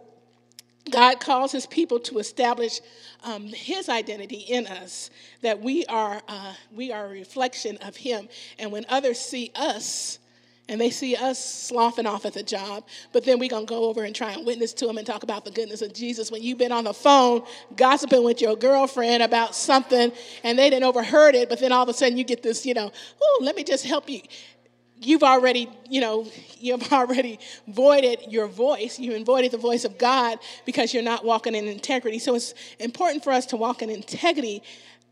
[0.91, 2.81] God calls his people to establish
[3.25, 5.11] um, his identity in us,
[5.43, 8.29] that we are, uh, we are a reflection of him.
[8.59, 10.19] And when others see us,
[10.69, 13.85] and they see us sloughing off at the job, but then we're going to go
[13.85, 16.43] over and try and witness to them and talk about the goodness of Jesus when
[16.43, 17.43] you've been on the phone
[17.77, 20.13] gossiping with your girlfriend about something
[20.45, 22.75] and they didn't overheard it, but then all of a sudden you get this, you
[22.75, 24.23] know, oh, let me just help you.
[25.05, 26.27] You've already, you know,
[26.59, 27.39] you've already
[27.69, 28.99] voided your voice.
[28.99, 32.19] You've voided the voice of God because you're not walking in integrity.
[32.19, 34.63] So it's important for us to walk in integrity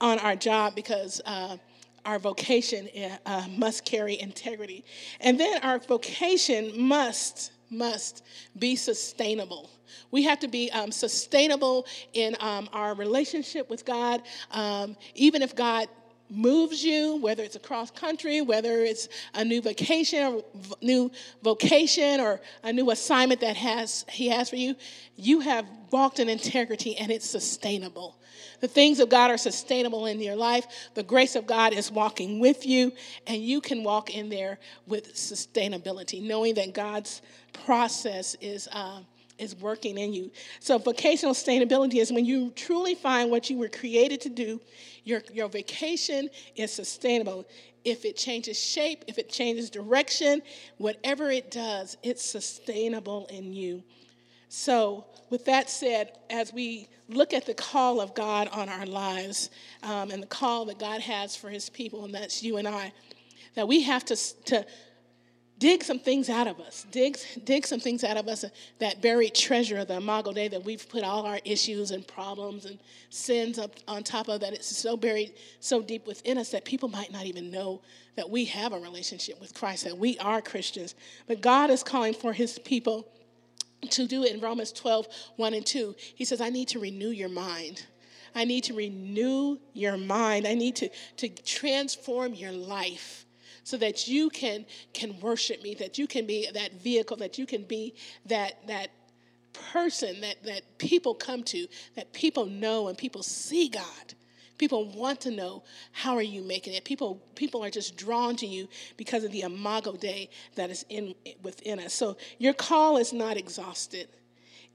[0.01, 1.57] on our job because uh,
[2.05, 2.88] our vocation
[3.26, 4.84] uh, must carry integrity.
[5.20, 8.24] And then our vocation must, must
[8.59, 9.70] be sustainable.
[10.11, 14.22] We have to be um, sustainable in um, our relationship with God.
[14.51, 15.88] Um, even if God
[16.31, 20.45] moves you, whether it's across country, whether it's a new vacation or
[20.81, 21.11] new
[21.43, 24.74] vocation or a new assignment that has he has for you,
[25.16, 28.16] you have walked in integrity and it's sustainable.
[28.61, 30.66] The things of God are sustainable in your life.
[30.95, 32.93] The grace of God is walking with you,
[33.26, 37.22] and you can walk in there with sustainability, knowing that God's
[37.53, 38.68] process is.
[38.70, 39.01] Uh,
[39.41, 40.30] is working in you.
[40.61, 44.61] So, vocational sustainability is when you truly find what you were created to do.
[45.05, 47.47] Your, your vacation is sustainable.
[47.84, 50.43] If it changes shape, if it changes direction,
[50.76, 53.82] whatever it does, it's sustainable in you.
[54.49, 59.51] So, with that said, as we look at the call of God on our lives
[59.82, 62.93] um, and the call that God has for his people, and that's you and I,
[63.55, 64.16] that we have to,
[64.47, 64.66] to
[65.61, 68.45] dig some things out of us, dig, dig some things out of us,
[68.79, 72.65] that buried treasure of the Imago Dei that we've put all our issues and problems
[72.65, 72.79] and
[73.11, 74.55] sins up on top of that.
[74.55, 77.83] It's so buried so deep within us that people might not even know
[78.17, 80.95] that we have a relationship with Christ, that we are Christians.
[81.29, 83.07] But God is calling for his people
[83.91, 85.07] to do it in Romans 12,
[85.37, 85.95] 1 and 2.
[86.15, 87.85] He says, I need to renew your mind.
[88.35, 90.47] I need to renew your mind.
[90.47, 90.89] I need to,
[91.19, 93.27] to transform your life
[93.65, 97.47] so that you can, can worship me, that you can be that vehicle, that you
[97.47, 97.95] can be
[98.27, 98.91] that, that
[99.53, 104.15] person that, that people come to, that people know and people see God.
[104.59, 106.85] People want to know how are you making it.
[106.85, 111.15] People people are just drawn to you because of the imago Dei that is in
[111.43, 111.95] within us.
[111.95, 114.09] So your call is not exhausted.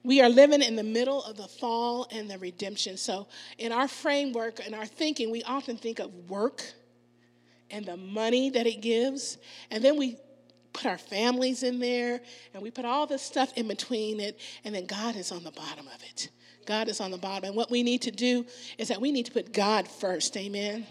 [0.03, 2.97] We are living in the middle of the fall and the redemption.
[2.97, 3.27] So
[3.59, 6.63] in our framework and our thinking, we often think of work
[7.71, 9.37] and the money that it gives,
[9.71, 10.17] and then we
[10.73, 12.19] put our families in there
[12.53, 15.51] and we put all this stuff in between it, and then God is on the
[15.51, 16.29] bottom of it.
[16.65, 17.49] God is on the bottom.
[17.49, 18.45] And what we need to do
[18.77, 20.35] is that we need to put God first.
[20.35, 20.85] Amen.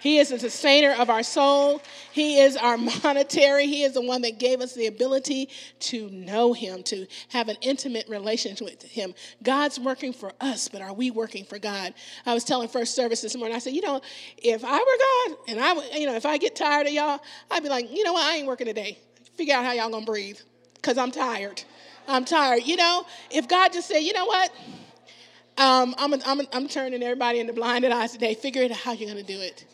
[0.00, 1.82] He is the sustainer of our soul.
[2.12, 3.66] He is our monetary.
[3.66, 5.48] He is the one that gave us the ability
[5.80, 9.14] to know Him, to have an intimate relationship with Him.
[9.42, 11.94] God's working for us, but are we working for God?
[12.26, 14.00] I was telling first service this morning, I said, you know,
[14.38, 17.20] if I were God and I, you know, if I get tired of y'all,
[17.50, 18.98] I'd be like, you know what, I ain't working today.
[19.34, 20.38] Figure out how y'all gonna breathe,
[20.74, 21.62] because I'm tired.
[22.06, 22.64] I'm tired.
[22.64, 24.50] You know, if God just said, you know what,
[25.58, 28.34] um, I'm, I'm, I'm turning everybody into blinded eyes today.
[28.34, 29.64] Figure out how you're to do it.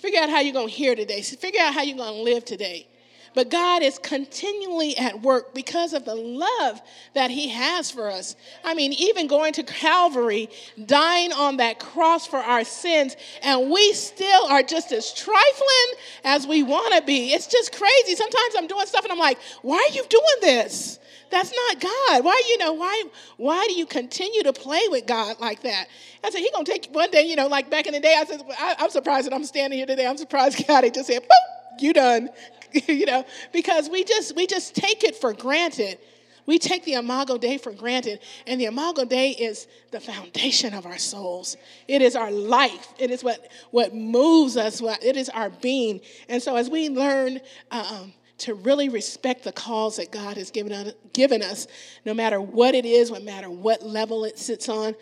[0.00, 1.20] Figure out how you're going to hear today.
[1.20, 2.86] Figure out how you're going to live today.
[3.34, 6.80] But God is continually at work because of the love
[7.14, 8.34] that He has for us.
[8.64, 10.48] I mean, even going to Calvary,
[10.86, 16.46] dying on that cross for our sins, and we still are just as trifling as
[16.46, 17.32] we want to be.
[17.32, 18.16] It's just crazy.
[18.16, 20.98] Sometimes I'm doing stuff and I'm like, why are you doing this?
[21.30, 22.24] That's not God.
[22.24, 23.04] Why, you know, why,
[23.36, 25.86] why do you continue to play with God like that?
[26.24, 28.24] I said, he gonna take one day, you know, like back in the day, I
[28.24, 30.06] said, I, am surprised that I'm standing here today.
[30.06, 32.30] I'm surprised God he just said, boop, you done.
[32.88, 35.98] you know, because we just we just take it for granted.
[36.46, 40.86] We take the Imago Dei for granted, and the Imago Dei is the foundation of
[40.86, 41.56] our souls.
[41.86, 42.88] It is our life.
[42.98, 44.80] It is what, what moves us.
[44.80, 46.00] What, it is our being.
[46.28, 50.92] And so, as we learn um, to really respect the calls that God has given
[51.12, 51.66] given us,
[52.04, 54.94] no matter what it is, no matter what level it sits on.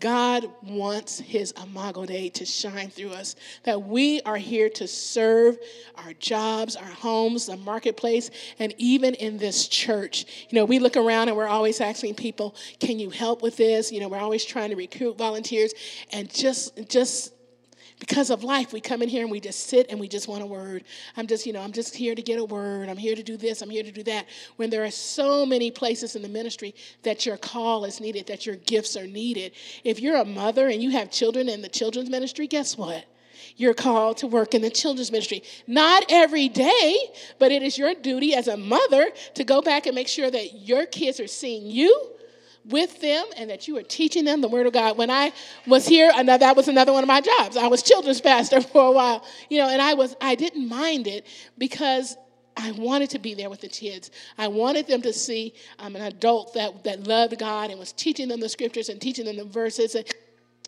[0.00, 5.58] God wants his Imago Dei to shine through us, that we are here to serve
[5.96, 10.46] our jobs, our homes, the marketplace, and even in this church.
[10.48, 13.92] You know, we look around and we're always asking people, can you help with this?
[13.92, 15.74] You know, we're always trying to recruit volunteers
[16.12, 17.34] and just just
[18.00, 20.42] because of life, we come in here and we just sit and we just want
[20.42, 20.84] a word.
[21.16, 22.88] I'm just, you know, I'm just here to get a word.
[22.88, 23.62] I'm here to do this.
[23.62, 24.26] I'm here to do that.
[24.56, 28.46] When there are so many places in the ministry that your call is needed, that
[28.46, 29.52] your gifts are needed.
[29.84, 33.04] If you're a mother and you have children in the children's ministry, guess what?
[33.56, 35.42] You're called to work in the children's ministry.
[35.66, 36.96] Not every day,
[37.38, 40.66] but it is your duty as a mother to go back and make sure that
[40.66, 42.13] your kids are seeing you
[42.64, 44.96] with them and that you are teaching them the word of God.
[44.96, 45.32] When I
[45.66, 47.56] was here, another, that was another one of my jobs.
[47.56, 51.06] I was children's pastor for a while, you know, and I was I didn't mind
[51.06, 51.26] it
[51.58, 52.16] because
[52.56, 54.10] I wanted to be there with the kids.
[54.38, 58.28] I wanted them to see um, an adult that, that loved God and was teaching
[58.28, 59.96] them the scriptures and teaching them the verses.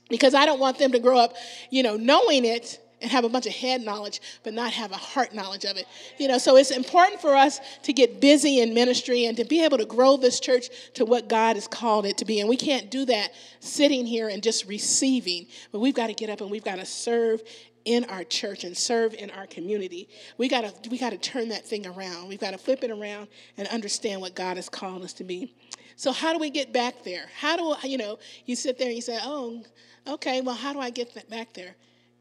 [0.09, 1.34] Because I don't want them to grow up,
[1.70, 4.97] you know, knowing it and have a bunch of head knowledge but not have a
[4.97, 5.86] heart knowledge of it.
[6.18, 9.64] You know so it's important for us to get busy in ministry and to be
[9.64, 12.40] able to grow this church to what god has called it to be.
[12.40, 16.30] And we can't do that sitting here and just receiving but we've got to get
[16.30, 17.42] up and we've got to serve
[17.84, 20.09] in our church and serve in our community.
[20.38, 22.28] We got to we got to turn that thing around.
[22.28, 25.55] We've got to flip it around and understand what god has called us to be.
[25.94, 27.26] So how do we get back there?
[27.38, 29.62] How do you know you sit there and you say oh
[30.09, 31.74] okay well how do i get back there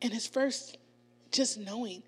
[0.06, 0.78] and it's first
[1.32, 2.04] just knowing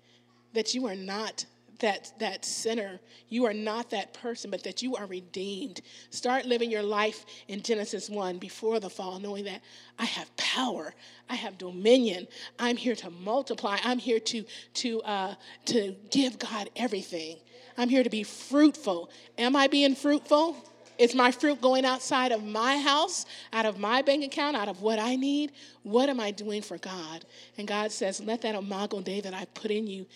[0.54, 1.44] that you are not
[1.80, 3.00] that that sinner.
[3.28, 5.80] You are not that person but that you are redeemed.
[6.10, 9.62] Start living your life in genesis 1 before the fall knowing that
[9.98, 10.94] i have power.
[11.28, 12.28] I have dominion.
[12.58, 13.78] I'm here to multiply.
[13.82, 14.44] I'm here to
[14.74, 15.34] to uh,
[15.66, 17.36] to give god everything.
[17.76, 19.10] I'm here to be fruitful.
[19.36, 20.56] Am i being fruitful
[20.98, 24.82] is my fruit going outside of my house, out of my bank account, out of
[24.82, 25.52] what I need?
[25.82, 27.24] What am I doing for God?
[27.56, 30.06] And God says, let that imago Dei that I put in you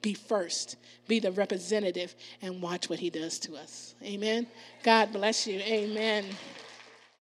[0.00, 0.76] be first,
[1.06, 3.94] be the representative, and watch what he does to us.
[4.02, 4.46] Amen.
[4.82, 5.60] God bless you.
[5.60, 6.24] Amen.